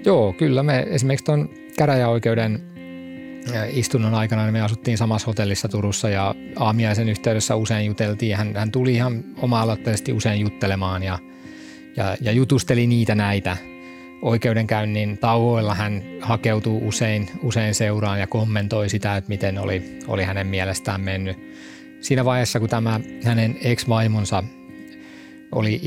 Joo, 0.05 0.33
kyllä. 0.33 0.63
Me 0.63 0.85
esimerkiksi 0.89 1.25
tuon 1.25 1.49
käräjäoikeuden 1.77 2.76
istunnon 3.69 4.13
aikana 4.13 4.43
niin 4.43 4.53
me 4.53 4.61
asuttiin 4.61 4.97
samassa 4.97 5.25
hotellissa 5.27 5.69
Turussa 5.69 6.09
ja 6.09 6.35
aamiaisen 6.55 7.09
yhteydessä 7.09 7.55
usein 7.55 7.85
juteltiin. 7.85 8.37
Hän, 8.37 8.55
hän 8.55 8.71
tuli 8.71 8.93
ihan 8.93 9.23
oma-aloitteisesti 9.37 10.13
usein 10.13 10.41
juttelemaan 10.41 11.03
ja, 11.03 11.19
ja, 11.97 12.17
ja 12.21 12.31
jutusteli 12.31 12.87
niitä 12.87 13.15
näitä. 13.15 13.57
Oikeudenkäynnin 14.21 15.17
tauoilla 15.17 15.75
hän 15.75 16.03
hakeutuu 16.21 16.87
usein, 16.87 17.29
usein 17.43 17.75
seuraan 17.75 18.19
ja 18.19 18.27
kommentoi 18.27 18.89
sitä, 18.89 19.17
että 19.17 19.29
miten 19.29 19.59
oli, 19.59 19.99
oli 20.07 20.23
hänen 20.23 20.47
mielestään 20.47 21.01
mennyt. 21.01 21.37
Siinä 22.01 22.25
vaiheessa, 22.25 22.59
kun 22.59 22.69
tämä 22.69 22.99
hänen 23.23 23.57
ex-vaimonsa 23.61 24.43
oli 25.51 25.81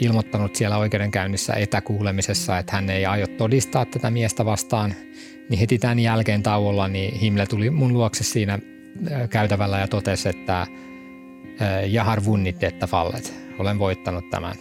ilmoittanut 0.00 0.56
siellä 0.56 0.78
oikeudenkäynnissä 0.78 1.54
etäkuulemisessa, 1.54 2.58
että 2.58 2.72
hän 2.76 2.90
ei 2.90 3.06
aio 3.06 3.26
todistaa 3.26 3.84
tätä 3.84 4.10
miestä 4.10 4.44
vastaan, 4.44 4.94
niin 5.48 5.58
heti 5.60 5.78
tämän 5.78 5.98
jälkeen 5.98 6.42
tauolla 6.42 6.88
niin 6.88 7.20
Himle 7.20 7.46
tuli 7.46 7.70
mun 7.70 7.92
luokse 7.92 8.24
siinä 8.24 8.58
käytävällä 9.30 9.78
ja 9.78 9.88
totesi, 9.88 10.28
että 10.28 10.66
Jahar 11.86 12.24
vunnit 12.24 12.64
että 12.64 12.86
fallet. 12.86 13.34
Olen 13.58 13.78
voittanut 13.78 14.30
tämän. 14.30 14.54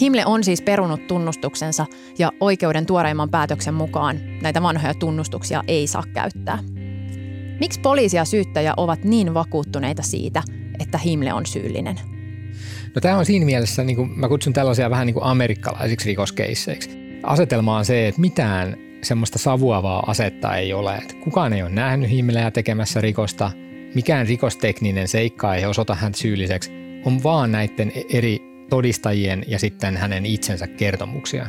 Himle 0.00 0.26
on 0.26 0.44
siis 0.44 0.62
perunut 0.62 1.06
tunnustuksensa 1.06 1.86
ja 2.18 2.32
oikeuden 2.40 2.86
tuoreimman 2.86 3.30
päätöksen 3.30 3.74
mukaan 3.74 4.20
näitä 4.42 4.62
vanhoja 4.62 4.94
tunnustuksia 4.94 5.64
ei 5.68 5.86
saa 5.86 6.04
käyttää. 6.14 6.58
Miksi 7.60 7.80
poliisi 7.80 8.16
ja 8.16 8.24
syyttäjä 8.24 8.74
ovat 8.76 9.04
niin 9.04 9.34
vakuuttuneita 9.34 10.02
siitä, 10.02 10.42
että 10.80 10.98
Himle 10.98 11.32
on 11.32 11.46
syyllinen? 11.46 12.00
No 12.94 13.00
tämä 13.00 13.18
on 13.18 13.26
siinä 13.26 13.46
mielessä, 13.46 13.84
niin 13.84 13.96
kuin 13.96 14.20
mä 14.20 14.28
kutsun 14.28 14.52
tällaisia 14.52 14.90
vähän 14.90 15.06
niin 15.06 15.14
kuin 15.14 15.24
amerikkalaisiksi 15.24 16.08
rikoskeisseiksi. 16.08 16.90
Asetelma 17.22 17.76
on 17.76 17.84
se, 17.84 18.08
että 18.08 18.20
mitään 18.20 18.76
semmoista 19.02 19.38
savuavaa 19.38 20.04
asetta 20.06 20.56
ei 20.56 20.72
ole. 20.72 20.96
Että 20.96 21.14
kukaan 21.14 21.52
ei 21.52 21.62
ole 21.62 21.70
nähnyt 21.70 22.10
Himmeleä 22.10 22.50
tekemässä 22.50 23.00
rikosta, 23.00 23.50
mikään 23.94 24.26
rikostekninen 24.26 25.08
seikka 25.08 25.54
ei 25.54 25.66
osoita 25.66 25.94
häntä 25.94 26.18
syylliseksi, 26.18 26.70
on 27.04 27.22
vaan 27.22 27.52
näiden 27.52 27.92
eri 28.12 28.38
todistajien 28.70 29.44
ja 29.48 29.58
sitten 29.58 29.96
hänen 29.96 30.26
itsensä 30.26 30.66
kertomuksia. 30.66 31.46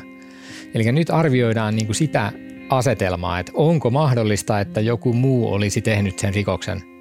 Eli 0.73 0.91
nyt 0.91 1.09
arvioidaan 1.09 1.75
niin 1.75 1.85
kuin 1.85 1.95
sitä 1.95 2.31
asetelmaa, 2.69 3.39
että 3.39 3.51
onko 3.55 3.89
mahdollista, 3.89 4.59
että 4.59 4.81
joku 4.81 5.13
muu 5.13 5.53
olisi 5.53 5.81
tehnyt 5.81 6.19
sen 6.19 6.33
rikoksen 6.33 6.92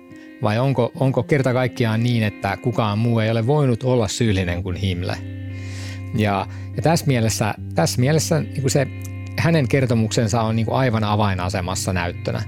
vai 0.43 0.59
onko, 0.59 0.93
onko 1.01 1.23
kerta 1.23 1.53
kaikkiaan 1.53 2.03
niin, 2.03 2.23
että 2.23 2.57
kukaan 2.57 2.99
muu 2.99 3.19
ei 3.19 3.31
ole 3.31 3.47
voinut 3.47 3.83
olla 3.83 4.09
syyllinen 4.09 4.63
kuin 4.63 4.77
Himmler. 4.77 5.17
Ja, 6.17 6.47
ja 6.77 6.83
tässä 6.83 7.07
mielessä, 7.07 7.55
tässä 7.75 8.01
mielessä 8.01 8.41
niin 8.41 8.71
se 8.71 8.87
hänen 9.39 9.69
kertomuksensa 9.69 10.43
on 10.43 10.57
niin 10.57 10.67
kuin 10.67 10.77
aivan 10.77 11.05
avainasemassa 11.05 11.93
näyttönä. 11.93 12.43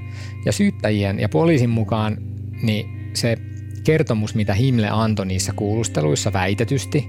Ja 0.45 0.53
syyttäjien 0.53 1.21
ja 1.21 1.29
poliisin 1.29 1.71
mukaan 1.71 2.17
niin 2.63 3.11
se 3.15 3.37
kertomus, 3.85 4.35
mitä 4.35 4.55
Himle 4.55 4.89
antoi 4.91 5.27
niissä 5.27 5.53
kuulusteluissa 5.57 6.33
väitetysti, 6.33 7.09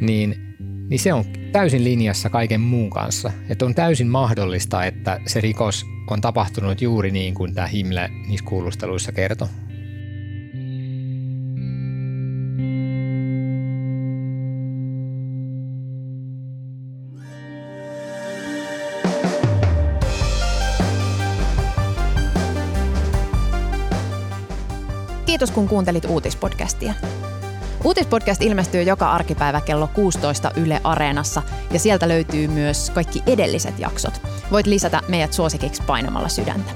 niin, 0.00 0.56
niin 0.90 0.98
se 1.00 1.12
on 1.12 1.24
täysin 1.52 1.84
linjassa 1.84 2.30
kaiken 2.30 2.60
muun 2.60 2.90
kanssa. 2.90 3.32
Että 3.48 3.64
on 3.64 3.74
täysin 3.74 4.08
mahdollista, 4.08 4.84
että 4.84 5.20
se 5.26 5.40
rikos 5.40 5.86
on 6.10 6.20
tapahtunut 6.20 6.82
juuri 6.82 7.10
niin 7.10 7.34
kuin 7.34 7.54
tämä 7.54 7.66
Himle 7.66 8.10
niissä 8.28 8.46
kuulusteluissa 8.46 9.12
kertoi. 9.12 9.48
Kiitos 25.40 25.54
kun 25.54 25.68
kuuntelit 25.68 26.04
uutispodcastia. 26.04 26.94
Uutispodcast 27.84 28.42
ilmestyy 28.42 28.82
joka 28.82 29.10
arkipäivä 29.10 29.60
kello 29.60 29.88
16 29.94 30.50
Yle 30.56 30.80
Areenassa 30.84 31.42
ja 31.70 31.78
sieltä 31.78 32.08
löytyy 32.08 32.48
myös 32.48 32.90
kaikki 32.90 33.22
edelliset 33.26 33.78
jaksot. 33.78 34.22
Voit 34.50 34.66
lisätä 34.66 35.00
meidät 35.08 35.32
suosikiksi 35.32 35.82
painamalla 35.82 36.28
sydäntä. 36.28 36.70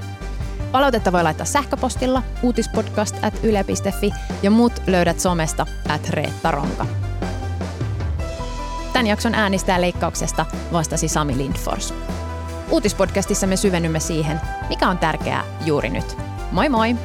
Palautetta 0.73 1.13
voi 1.13 1.23
laittaa 1.23 1.47
sähköpostilla 1.47 2.23
uutispodcast 2.43 3.17
at 3.23 3.35
yle.fi 3.43 4.11
ja 4.43 4.51
muut 4.51 4.83
löydät 4.87 5.21
somesta 5.21 5.67
at 5.89 6.09
Reetta 6.09 6.51
Ronka. 6.51 6.87
Tämän 8.93 9.07
jakson 9.07 9.35
äänistää 9.35 9.81
leikkauksesta 9.81 10.47
vastasi 10.73 11.09
Sami 11.09 11.37
Lindfors. 11.37 11.95
Uutispodcastissa 12.71 13.47
me 13.47 13.57
syvennymme 13.57 14.01
siihen, 14.01 14.41
mikä 14.69 14.89
on 14.89 14.99
tärkeää 14.99 15.45
juuri 15.65 15.91
nyt. 15.91 16.17
Moi 16.53 16.69
moi! 16.69 16.97